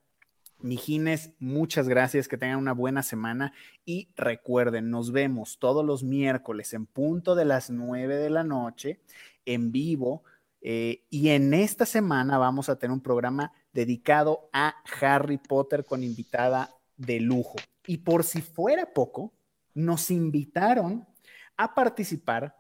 Mijines, 0.58 1.36
muchas 1.38 1.88
gracias, 1.88 2.28
que 2.28 2.36
tengan 2.36 2.58
una 2.58 2.74
buena 2.74 3.04
semana 3.04 3.54
y 3.86 4.10
recuerden, 4.16 4.90
nos 4.90 5.12
vemos 5.12 5.60
todos 5.60 5.86
los 5.86 6.04
miércoles 6.04 6.74
en 6.74 6.88
punto 6.88 7.36
de 7.36 7.46
las 7.46 7.70
9 7.70 8.16
de 8.16 8.32
la 8.32 8.44
noche 8.44 9.00
en 9.46 9.72
vivo 9.72 10.24
eh, 10.62 11.04
y 11.12 11.30
en 11.30 11.54
esta 11.54 11.86
semana 11.86 12.40
vamos 12.40 12.70
a 12.70 12.80
tener 12.80 12.92
un 12.92 13.02
programa 13.02 13.54
dedicado 13.72 14.50
a 14.52 14.74
Harry 15.00 15.38
Potter 15.38 15.86
con 15.86 16.04
invitada 16.04 16.72
de 16.98 17.20
lujo. 17.20 17.56
Y 17.86 17.98
por 17.98 18.24
si 18.24 18.42
fuera 18.42 18.94
poco, 18.94 19.34
nos 19.74 20.12
invitaron 20.12 21.08
a 21.56 21.74
participar 21.74 22.56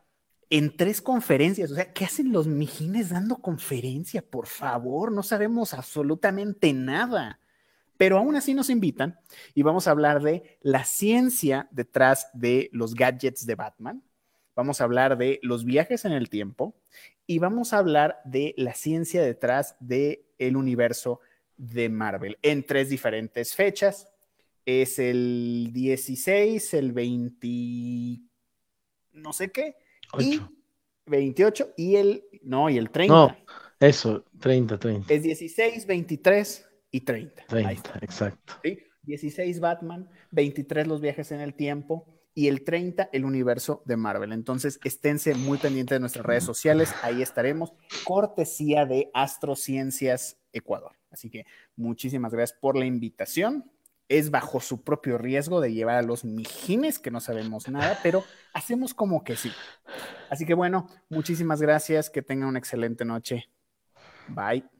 en 0.49 0.75
tres 0.75 1.01
conferencias. 1.01 1.71
O 1.71 1.75
sea, 1.75 1.91
¿qué 1.91 2.05
hacen 2.05 2.31
los 2.31 2.47
mijines 2.47 3.09
dando 3.09 3.37
conferencia? 3.37 4.21
Por 4.21 4.47
favor, 4.47 5.11
no 5.11 5.23
sabemos 5.23 5.73
absolutamente 5.73 6.73
nada. 6.73 7.39
Pero 7.97 8.17
aún 8.17 8.35
así 8.35 8.53
nos 8.53 8.69
invitan 8.69 9.19
y 9.55 9.63
vamos 9.63 9.87
a 9.87 9.91
hablar 9.91 10.21
de 10.21 10.59
la 10.61 10.85
ciencia 10.85 11.67
detrás 11.71 12.29
de 12.33 12.69
los 12.71 12.93
gadgets 12.93 13.45
de 13.45 13.55
Batman. 13.55 14.03
Vamos 14.55 14.79
a 14.79 14.83
hablar 14.83 15.17
de 15.17 15.39
los 15.41 15.65
viajes 15.65 16.05
en 16.05 16.11
el 16.11 16.29
tiempo 16.29 16.75
y 17.25 17.39
vamos 17.39 17.73
a 17.73 17.79
hablar 17.79 18.19
de 18.23 18.53
la 18.57 18.73
ciencia 18.73 19.21
detrás 19.21 19.75
del 19.79 20.23
el 20.37 20.55
universo 20.55 21.19
de 21.57 21.89
Marvel 21.89 22.37
en 22.43 22.63
tres 22.65 22.89
diferentes 22.89 23.55
fechas. 23.55 24.07
Es 24.67 24.99
el 24.99 25.69
16, 25.71 26.73
el 26.73 26.91
20, 26.91 28.21
no 29.13 29.31
sé 29.31 29.49
qué, 29.49 29.77
y 30.19 30.41
28 31.05 31.73
y 31.77 31.95
el, 31.95 32.25
no, 32.43 32.69
y 32.69 32.77
el 32.77 32.89
30. 32.89 33.13
No, 33.13 33.37
eso, 33.79 34.25
30, 34.41 34.77
30. 34.77 35.13
Es 35.13 35.23
16, 35.23 35.87
23 35.87 36.69
y 36.91 36.99
30. 36.99 37.45
30, 37.47 37.99
exacto. 38.01 38.55
¿Sí? 38.61 38.77
16 39.03 39.61
Batman, 39.61 40.09
23 40.31 40.85
los 40.85 40.99
viajes 40.99 41.31
en 41.31 41.39
el 41.39 41.53
tiempo 41.53 42.05
y 42.33 42.49
el 42.49 42.65
30 42.65 43.09
el 43.13 43.23
universo 43.23 43.81
de 43.85 43.95
Marvel. 43.95 44.33
Entonces, 44.33 44.81
esténse 44.83 45.33
muy 45.33 45.57
pendientes 45.59 45.95
de 45.95 46.01
nuestras 46.01 46.25
redes 46.25 46.43
sociales, 46.43 46.93
ahí 47.03 47.21
estaremos, 47.21 47.71
cortesía 48.03 48.85
de 48.85 49.09
Astrociencias 49.13 50.37
Ecuador. 50.51 50.91
Así 51.09 51.29
que 51.29 51.45
muchísimas 51.77 52.33
gracias 52.33 52.59
por 52.59 52.75
la 52.75 52.85
invitación. 52.85 53.71
Es 54.09 54.31
bajo 54.31 54.59
su 54.59 54.83
propio 54.83 55.17
riesgo 55.17 55.59
de 55.59 55.73
llevar 55.73 55.97
a 55.97 56.01
los 56.01 56.23
mijines, 56.23 56.99
que 56.99 57.11
no 57.11 57.19
sabemos 57.19 57.67
nada, 57.67 57.99
pero 58.03 58.23
hacemos 58.53 58.93
como 58.93 59.23
que 59.23 59.35
sí. 59.35 59.51
Así 60.29 60.45
que 60.45 60.53
bueno, 60.53 60.87
muchísimas 61.09 61.61
gracias, 61.61 62.09
que 62.09 62.21
tengan 62.21 62.49
una 62.49 62.59
excelente 62.59 63.03
noche. 63.05 63.49
Bye. 64.29 64.76